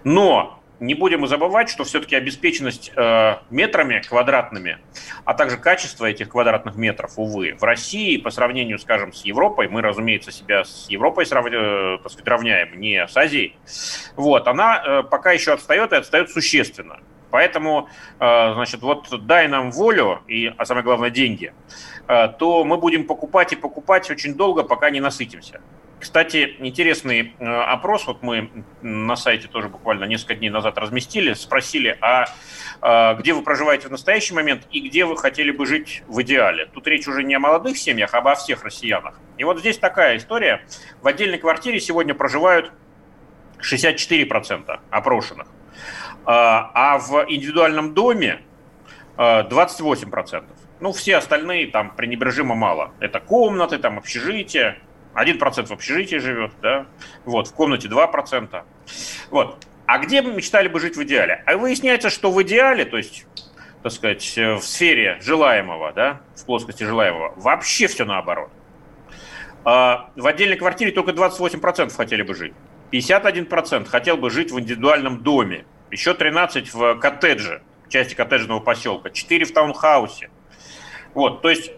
Но 0.03 0.63
не 0.79 0.95
будем 0.95 1.25
забывать, 1.27 1.69
что 1.69 1.83
все-таки 1.83 2.15
обеспеченность 2.15 2.91
э, 2.95 3.35
метрами 3.49 4.01
квадратными, 4.07 4.79
а 5.23 5.33
также 5.33 5.57
качество 5.57 6.05
этих 6.05 6.29
квадратных 6.29 6.75
метров, 6.75 7.13
увы, 7.17 7.55
в 7.57 7.63
России 7.63 8.17
по 8.17 8.31
сравнению, 8.31 8.79
скажем, 8.79 9.13
с 9.13 9.23
Европой, 9.23 9.69
мы, 9.69 9.81
разумеется, 9.81 10.31
себя 10.31 10.65
с 10.65 10.87
Европой 10.89 11.25
срав... 11.25 11.45
э, 11.45 11.97
равняем, 12.25 12.79
не 12.79 13.07
с 13.07 13.15
Азией, 13.15 13.55
вот, 14.15 14.47
она 14.47 14.83
э, 14.85 15.03
пока 15.03 15.31
еще 15.31 15.53
отстает 15.53 15.93
и 15.93 15.95
отстает 15.95 16.29
существенно. 16.29 16.99
Поэтому, 17.33 17.89
э, 18.19 18.53
значит, 18.53 18.83
вот 18.83 19.07
дай 19.25 19.47
нам 19.47 19.71
волю 19.71 20.21
и, 20.27 20.53
а 20.55 20.65
самое 20.65 20.83
главное, 20.83 21.09
деньги, 21.09 21.51
э, 22.07 22.27
то 22.27 22.63
мы 22.63 22.77
будем 22.77 23.07
покупать 23.07 23.53
и 23.53 23.55
покупать 23.55 24.11
очень 24.11 24.35
долго, 24.35 24.61
пока 24.61 24.91
не 24.91 24.99
насытимся. 24.99 25.59
Кстати, 25.99 26.57
интересный 26.59 27.33
э, 27.39 27.45
опрос, 27.45 28.05
вот 28.05 28.21
мы 28.21 28.51
на 28.83 29.15
сайте 29.15 29.47
тоже 29.47 29.67
буквально 29.67 30.03
несколько 30.03 30.35
дней 30.35 30.51
назад 30.51 30.77
разместили, 30.77 31.33
спросили, 31.33 31.97
а, 32.01 33.15
где 33.15 33.33
вы 33.33 33.41
проживаете 33.41 33.87
в 33.87 33.91
настоящий 33.91 34.35
момент 34.35 34.67
и 34.69 34.87
где 34.87 35.05
вы 35.05 35.17
хотели 35.17 35.49
бы 35.49 35.65
жить 35.65 36.03
в 36.07 36.21
идеале. 36.21 36.67
Тут 36.67 36.85
речь 36.85 37.07
уже 37.07 37.23
не 37.23 37.33
о 37.33 37.39
молодых 37.39 37.77
семьях, 37.77 38.13
а 38.13 38.19
обо 38.19 38.35
всех 38.35 38.63
россиянах. 38.63 39.19
И 39.39 39.43
вот 39.43 39.57
здесь 39.57 39.79
такая 39.79 40.17
история. 40.17 40.61
В 41.01 41.07
отдельной 41.07 41.39
квартире 41.39 41.79
сегодня 41.79 42.13
проживают 42.13 42.71
64% 43.59 44.79
опрошенных, 44.91 45.47
а, 46.25 46.71
а 46.73 46.99
в 46.99 47.25
индивидуальном 47.29 47.93
доме 47.93 48.41
28%. 49.17 50.35
Э, 50.35 50.41
ну, 50.79 50.91
все 50.91 51.17
остальные 51.17 51.67
там 51.67 51.95
пренебрежимо 51.95 52.55
мало. 52.55 52.91
Это 52.99 53.19
комнаты, 53.19 53.77
там 53.77 53.97
общежитие, 53.97 54.79
1% 55.15 55.65
в 55.65 55.71
общежитии 55.71 56.17
живет, 56.17 56.51
да, 56.61 56.87
вот, 57.25 57.47
в 57.47 57.53
комнате 57.53 57.87
2%. 57.87 58.63
Вот. 59.29 59.65
А 59.85 59.99
где 59.99 60.21
мы 60.21 60.33
мечтали 60.33 60.67
бы 60.67 60.79
жить 60.79 60.95
в 60.95 61.03
идеале? 61.03 61.43
А 61.45 61.57
выясняется, 61.57 62.09
что 62.09 62.31
в 62.31 62.41
идеале, 62.43 62.85
то 62.85 62.97
есть, 62.97 63.25
так 63.83 63.91
сказать, 63.91 64.37
в 64.37 64.61
сфере 64.61 65.17
желаемого, 65.21 65.91
да, 65.93 66.21
в 66.35 66.45
плоскости 66.45 66.83
желаемого, 66.83 67.33
вообще 67.35 67.87
все 67.87 68.05
наоборот. 68.05 68.49
А 69.65 70.09
в 70.15 70.25
отдельной 70.25 70.57
квартире 70.57 70.91
только 70.91 71.11
28% 71.11 71.95
хотели 71.95 72.21
бы 72.21 72.33
жить. 72.33 72.53
51% 72.91 73.85
хотел 73.87 74.17
бы 74.17 74.29
жить 74.29 74.51
в 74.51 74.59
индивидуальном 74.59 75.23
доме. 75.23 75.65
Еще 75.93 76.11
13% 76.11 76.69
в 76.73 76.95
коттедже, 76.95 77.61
части 77.87 78.15
коттеджного 78.15 78.59
поселка. 78.59 79.09
4% 79.09 79.45
в 79.45 79.53
таунхаусе. 79.53 80.31
Вот, 81.13 81.43
то 81.43 81.51
есть, 81.51 81.71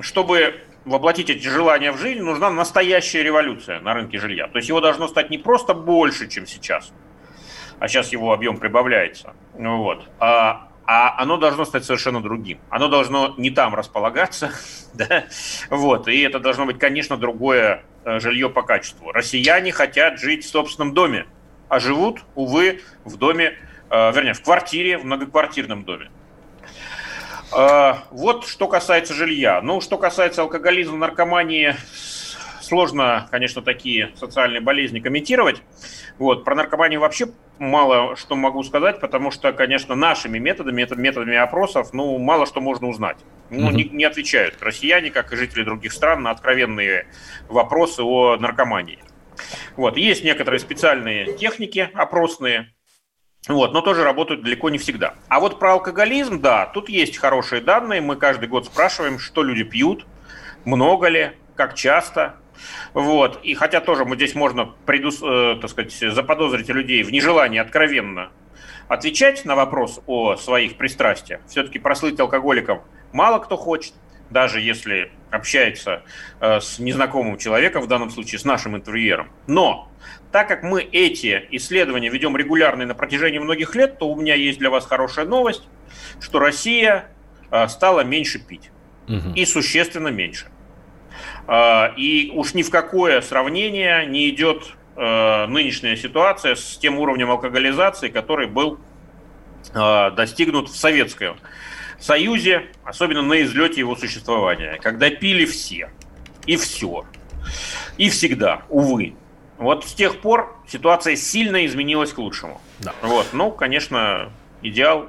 чтобы 0.00 0.64
воплотить 0.84 1.30
эти 1.30 1.46
желания 1.46 1.92
в 1.92 1.98
жизнь, 1.98 2.22
нужна 2.22 2.50
настоящая 2.50 3.22
революция 3.22 3.78
на 3.78 3.94
рынке 3.94 4.18
жилья. 4.18 4.48
То 4.48 4.56
есть 4.56 4.68
его 4.68 4.80
должно 4.80 5.06
стать 5.06 5.30
не 5.30 5.38
просто 5.38 5.74
больше, 5.74 6.28
чем 6.28 6.44
сейчас, 6.44 6.92
а 7.78 7.86
сейчас 7.86 8.10
его 8.10 8.32
объем 8.32 8.56
прибавляется, 8.56 9.34
вот, 9.54 10.08
а, 10.18 10.68
а 10.84 11.22
оно 11.22 11.36
должно 11.36 11.64
стать 11.64 11.84
совершенно 11.84 12.20
другим. 12.20 12.58
Оно 12.68 12.88
должно 12.88 13.34
не 13.38 13.50
там 13.50 13.76
располагаться, 13.76 14.50
да, 14.94 15.26
вот, 15.70 16.08
и 16.08 16.20
это 16.22 16.40
должно 16.40 16.66
быть, 16.66 16.80
конечно, 16.80 17.16
другое 17.16 17.84
э, 18.04 18.18
жилье 18.18 18.50
по 18.50 18.62
качеству. 18.62 19.12
Россияне 19.12 19.70
хотят 19.70 20.18
жить 20.18 20.44
в 20.44 20.48
собственном 20.48 20.94
доме, 20.94 21.26
а 21.72 21.80
живут, 21.80 22.20
увы, 22.34 22.82
в 23.06 23.16
доме, 23.16 23.54
э, 23.88 24.12
вернее, 24.12 24.34
в 24.34 24.42
квартире, 24.42 24.98
в 24.98 25.06
многоквартирном 25.06 25.84
доме. 25.84 26.10
А, 27.50 28.04
вот 28.10 28.46
что 28.46 28.68
касается 28.68 29.14
жилья. 29.14 29.62
Ну, 29.62 29.80
что 29.80 29.96
касается 29.96 30.42
алкоголизма, 30.42 30.98
наркомании, 30.98 31.74
сложно, 32.60 33.26
конечно, 33.30 33.62
такие 33.62 34.12
социальные 34.16 34.60
болезни 34.60 35.00
комментировать. 35.00 35.62
Вот. 36.18 36.44
Про 36.44 36.56
наркоманию 36.56 37.00
вообще 37.00 37.28
мало 37.58 38.16
что 38.16 38.36
могу 38.36 38.62
сказать, 38.64 39.00
потому 39.00 39.30
что, 39.30 39.54
конечно, 39.54 39.94
нашими 39.94 40.38
методами, 40.38 40.86
методами 40.94 41.36
опросов, 41.38 41.94
ну, 41.94 42.18
мало 42.18 42.44
что 42.44 42.60
можно 42.60 42.86
узнать. 42.86 43.16
Ну, 43.48 43.70
не, 43.70 43.84
не 43.84 44.04
отвечают 44.04 44.56
россияне, 44.60 45.10
как 45.10 45.32
и 45.32 45.36
жители 45.36 45.64
других 45.64 45.94
стран, 45.94 46.22
на 46.22 46.32
откровенные 46.32 47.06
вопросы 47.48 48.02
о 48.02 48.36
наркомании. 48.36 48.98
Вот. 49.76 49.96
Есть 49.96 50.24
некоторые 50.24 50.60
специальные 50.60 51.34
техники 51.36 51.90
опросные, 51.94 52.72
вот, 53.48 53.72
но 53.72 53.80
тоже 53.80 54.04
работают 54.04 54.42
далеко 54.42 54.70
не 54.70 54.78
всегда. 54.78 55.14
А 55.28 55.40
вот 55.40 55.58
про 55.58 55.72
алкоголизм, 55.72 56.40
да, 56.40 56.66
тут 56.66 56.88
есть 56.88 57.16
хорошие 57.16 57.60
данные. 57.60 58.00
Мы 58.00 58.16
каждый 58.16 58.48
год 58.48 58.66
спрашиваем, 58.66 59.18
что 59.18 59.42
люди 59.42 59.64
пьют, 59.64 60.06
много 60.64 61.08
ли, 61.08 61.32
как 61.56 61.74
часто. 61.74 62.36
Вот. 62.94 63.40
И 63.42 63.54
хотя 63.54 63.80
тоже 63.80 64.04
мы 64.04 64.14
здесь 64.14 64.34
можно 64.36 64.66
предус, 64.86 65.20
э, 65.22 65.58
так 65.60 65.70
сказать, 65.70 65.92
заподозрить 65.92 66.68
людей 66.68 67.02
в 67.02 67.10
нежелании 67.10 67.58
откровенно 67.58 68.30
отвечать 68.88 69.44
на 69.44 69.56
вопрос 69.56 70.00
о 70.06 70.36
своих 70.36 70.76
пристрастиях, 70.76 71.40
все-таки 71.48 71.78
прослыть 71.78 72.20
алкоголиком 72.20 72.82
мало 73.12 73.38
кто 73.38 73.56
хочет, 73.56 73.94
даже 74.32 74.60
если 74.60 75.10
общается 75.30 76.02
э, 76.40 76.60
с 76.60 76.78
незнакомым 76.78 77.38
человеком, 77.38 77.82
в 77.82 77.86
данном 77.86 78.10
случае 78.10 78.38
с 78.38 78.44
нашим 78.44 78.76
интервьюером. 78.76 79.30
Но 79.46 79.92
так 80.32 80.48
как 80.48 80.62
мы 80.62 80.82
эти 80.82 81.46
исследования 81.50 82.08
ведем 82.08 82.36
регулярно 82.36 82.86
на 82.86 82.94
протяжении 82.94 83.38
многих 83.38 83.74
лет, 83.74 83.98
то 83.98 84.08
у 84.08 84.16
меня 84.16 84.34
есть 84.34 84.58
для 84.58 84.70
вас 84.70 84.86
хорошая 84.86 85.26
новость, 85.26 85.68
что 86.20 86.38
Россия 86.38 87.08
а, 87.50 87.68
стала 87.68 88.00
меньше 88.00 88.38
пить. 88.38 88.70
Угу. 89.08 89.34
И 89.36 89.44
существенно 89.44 90.08
меньше. 90.08 90.46
А, 91.46 91.92
и 91.96 92.30
уж 92.34 92.54
ни 92.54 92.62
в 92.62 92.70
какое 92.70 93.20
сравнение 93.20 94.06
не 94.06 94.30
идет 94.30 94.74
а, 94.96 95.46
нынешняя 95.46 95.96
ситуация 95.96 96.54
с 96.54 96.78
тем 96.78 96.98
уровнем 96.98 97.30
алкоголизации, 97.30 98.08
который 98.08 98.48
был 98.48 98.80
достигнут 99.72 100.68
в 100.68 100.76
Советском 100.76 101.36
Союзе, 102.02 102.66
особенно 102.84 103.22
на 103.22 103.42
излете 103.42 103.80
его 103.80 103.94
существования, 103.96 104.78
когда 104.82 105.10
пили 105.10 105.44
все. 105.44 105.90
И 106.46 106.56
все. 106.56 107.04
И 107.96 108.10
всегда, 108.10 108.62
увы. 108.68 109.14
Вот 109.58 109.84
с 109.84 109.94
тех 109.94 110.20
пор 110.20 110.56
ситуация 110.66 111.14
сильно 111.14 111.64
изменилась 111.64 112.12
к 112.12 112.18
лучшему. 112.18 112.60
Да. 112.80 112.92
Вот, 113.02 113.28
ну, 113.32 113.52
конечно, 113.52 114.32
идеал 114.62 115.08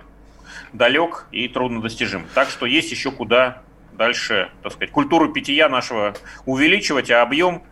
далек 0.74 1.26
и 1.32 1.48
трудно 1.48 1.82
достижим. 1.82 2.28
Так 2.36 2.50
что 2.50 2.66
есть 2.68 2.91
еще 2.91 3.12
куда 3.12 3.64
дальше, 3.94 4.52
так 4.62 4.74
сказать, 4.74 4.91
культуру 4.91 5.32
питья 5.32 5.70
нашего 5.70 6.16
увеличивать, 6.46 7.10
а 7.10 7.22
объем 7.22 7.64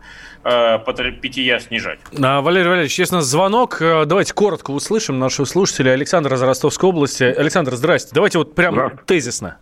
питья 0.44 1.60
снижать. 1.60 2.00
А, 2.22 2.42
Валерий 2.42 2.68
Валерьевич, 2.68 2.98
есть 3.00 3.12
у 3.12 3.16
нас 3.16 3.26
звонок. 3.26 3.82
Э, 3.82 4.06
давайте 4.06 4.34
коротко 4.34 4.72
услышим 4.72 5.20
нашего 5.20 5.46
слушателя 5.46 5.92
Александра 5.92 6.36
из 6.36 6.42
Ростовской 6.42 6.90
области. 6.90 7.24
Александр, 7.24 7.76
здрасте. 7.76 8.12
Давайте 8.14 8.38
вот 8.38 8.56
прям 8.56 8.98
тезисно. 9.06 9.58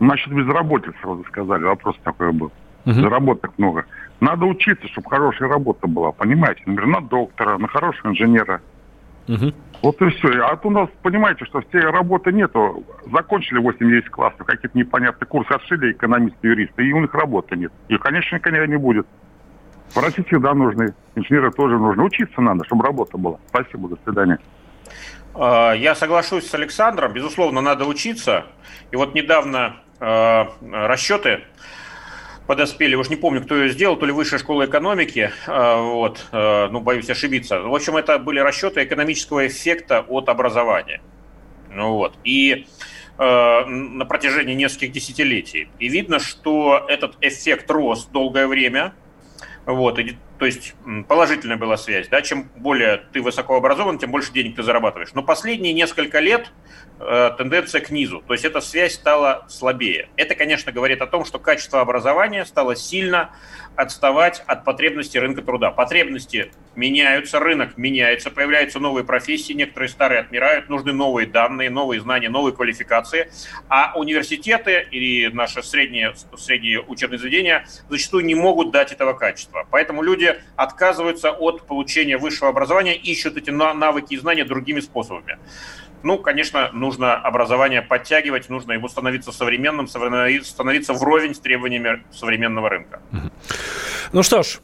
Насчет 0.00 0.32
безработицы, 0.32 0.96
вы 1.04 1.24
сказали, 1.28 1.62
вопрос 1.62 1.96
такой 2.02 2.32
был. 2.32 2.50
Угу. 2.84 2.94
Заработок 2.94 3.52
много. 3.58 3.86
Надо 4.20 4.46
учиться, 4.46 4.86
чтобы 4.88 5.08
хорошая 5.08 5.48
работа 5.48 5.86
была, 5.86 6.12
понимаете? 6.12 6.62
Например, 6.66 7.00
на 7.00 7.08
доктора, 7.08 7.58
на 7.58 7.68
хорошего 7.68 8.10
инженера. 8.10 8.60
Угу. 9.28 9.52
Вот 9.82 10.00
и 10.02 10.10
все. 10.10 10.28
А 10.44 10.56
то 10.56 10.68
у 10.68 10.70
нас, 10.70 10.88
понимаете, 11.02 11.44
что 11.44 11.60
все 11.68 11.80
работы 11.80 12.32
нету. 12.32 12.84
Закончили 13.12 13.60
8-10 13.60 14.10
классов, 14.10 14.46
какие-то 14.46 14.76
непонятные 14.78 15.26
курсы 15.26 15.50
отшили 15.50 15.92
экономисты, 15.92 16.46
юристы, 16.46 16.86
и 16.86 16.92
у 16.92 17.00
них 17.00 17.12
работы 17.14 17.56
нет. 17.56 17.72
И, 17.88 17.96
конечно, 17.98 18.36
никогда 18.36 18.66
не 18.66 18.76
будет. 18.76 19.06
Врачи 19.94 20.22
всегда 20.22 20.54
нужны, 20.54 20.94
инженеры 21.14 21.50
тоже 21.52 21.78
нужны. 21.78 22.04
Учиться 22.04 22.40
надо, 22.40 22.64
чтобы 22.64 22.84
работа 22.84 23.18
была. 23.18 23.38
Спасибо, 23.48 23.88
до 23.88 23.98
свидания. 24.04 24.38
А, 25.34 25.72
я 25.72 25.94
соглашусь 25.94 26.48
с 26.48 26.54
Александром. 26.54 27.12
Безусловно, 27.12 27.60
надо 27.60 27.84
учиться. 27.84 28.46
И 28.90 28.96
вот 28.96 29.14
недавно 29.14 29.76
э, 30.00 30.44
расчеты 30.70 31.40
подоспели, 32.46 32.94
уж 32.94 33.08
не 33.08 33.16
помню, 33.16 33.42
кто 33.42 33.54
ее 33.56 33.70
сделал, 33.70 33.96
то 33.96 34.04
ли 34.04 34.12
Высшая 34.12 34.38
школа 34.38 34.64
экономики, 34.64 35.30
а, 35.46 35.80
вот, 35.80 36.26
а, 36.32 36.68
ну, 36.68 36.80
боюсь 36.80 37.08
ошибиться. 37.08 37.60
В 37.60 37.74
общем, 37.74 37.96
это 37.96 38.18
были 38.18 38.40
расчеты 38.40 38.82
экономического 38.82 39.46
эффекта 39.46 40.00
от 40.00 40.28
образования. 40.28 41.00
Ну, 41.70 41.94
вот. 41.94 42.14
И 42.24 42.66
на 43.18 44.04
протяжении 44.06 44.54
нескольких 44.54 44.92
десятилетий. 44.92 45.68
И 45.78 45.88
видно, 45.88 46.18
что 46.18 46.84
этот 46.88 47.16
эффект 47.20 47.70
рос 47.70 48.06
долгое 48.06 48.48
время. 48.48 48.94
Вот, 49.64 49.98
и, 49.98 50.16
то 50.38 50.46
есть 50.46 50.74
положительная 51.06 51.56
была 51.56 51.76
связь. 51.76 52.08
Да? 52.08 52.20
Чем 52.22 52.50
более 52.56 53.02
ты 53.12 53.22
высоко 53.22 53.56
образован, 53.56 53.98
тем 53.98 54.10
больше 54.10 54.32
денег 54.32 54.56
ты 54.56 54.62
зарабатываешь. 54.62 55.12
Но 55.14 55.22
последние 55.22 55.72
несколько 55.72 56.18
лет 56.18 56.50
тенденция 57.36 57.80
к 57.80 57.90
низу. 57.90 58.22
То 58.26 58.34
есть 58.34 58.44
эта 58.44 58.60
связь 58.60 58.94
стала 58.94 59.46
слабее. 59.48 60.08
Это, 60.16 60.34
конечно, 60.34 60.72
говорит 60.72 61.02
о 61.02 61.06
том, 61.06 61.24
что 61.24 61.38
качество 61.38 61.80
образования 61.80 62.44
стало 62.44 62.76
сильно 62.76 63.30
отставать 63.74 64.42
от 64.46 64.64
потребностей 64.64 65.18
рынка 65.18 65.42
труда. 65.42 65.70
Потребности 65.70 66.52
меняются, 66.76 67.38
рынок 67.38 67.76
меняется, 67.76 68.30
появляются 68.30 68.78
новые 68.78 69.04
профессии, 69.04 69.52
некоторые 69.52 69.88
старые 69.88 70.20
отмирают, 70.20 70.68
нужны 70.68 70.92
новые 70.92 71.26
данные, 71.26 71.70
новые 71.70 72.00
знания, 72.00 72.28
новые 72.28 72.54
квалификации. 72.54 73.30
А 73.68 73.92
университеты 73.96 74.86
или 74.90 75.32
наши 75.32 75.62
средние, 75.62 76.14
средние 76.36 76.80
учебные 76.82 77.18
заведения 77.18 77.66
зачастую 77.88 78.24
не 78.24 78.34
могут 78.34 78.70
дать 78.70 78.92
этого 78.92 79.14
качества. 79.14 79.66
Поэтому 79.70 80.02
люди 80.02 80.38
отказываются 80.56 81.30
от 81.30 81.66
получения 81.66 82.18
высшего 82.18 82.50
образования, 82.50 82.94
ищут 82.94 83.36
эти 83.36 83.50
навыки 83.50 84.14
и 84.14 84.18
знания 84.18 84.44
другими 84.44 84.80
способами. 84.80 85.38
Ну, 86.02 86.18
конечно, 86.18 86.70
нужно 86.72 87.14
образование 87.14 87.82
подтягивать, 87.82 88.48
нужно 88.48 88.72
ему 88.72 88.88
становиться 88.88 89.32
современным, 89.32 89.86
становиться 89.86 90.92
вровень 90.92 91.34
с 91.34 91.38
требованиями 91.38 92.02
современного 92.12 92.68
рынка. 92.68 93.00
Ну 94.12 94.22
что 94.22 94.42
ж, 94.42 94.58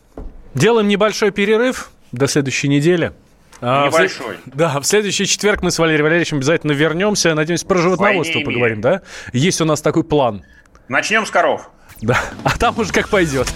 делаем 0.54 0.88
небольшой 0.88 1.30
перерыв 1.30 1.90
до 2.12 2.26
следующей 2.26 2.68
недели. 2.68 3.12
А, 3.60 3.86
Небольшой. 3.86 4.36
В, 4.46 4.56
да, 4.56 4.80
в 4.80 4.84
следующий 4.84 5.26
четверг 5.26 5.62
мы 5.62 5.70
с 5.70 5.78
Валерием 5.78 6.04
Валерьевичем 6.04 6.36
обязательно 6.36 6.72
вернемся. 6.72 7.34
Надеюсь, 7.34 7.64
про 7.64 7.78
животноводство 7.78 8.40
поговорим, 8.40 8.80
да? 8.80 9.02
Есть 9.32 9.60
у 9.60 9.64
нас 9.64 9.80
такой 9.80 10.04
план. 10.04 10.44
Начнем 10.86 11.26
с 11.26 11.30
коров. 11.30 11.68
Да, 12.00 12.20
а 12.44 12.56
там 12.56 12.78
уже 12.78 12.92
как 12.92 13.08
пойдет. 13.08 13.52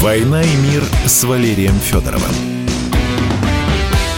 «Война 0.00 0.42
и 0.42 0.56
мир» 0.56 0.82
с 1.06 1.22
Валерием 1.22 1.74
Федоровым. 1.74 2.61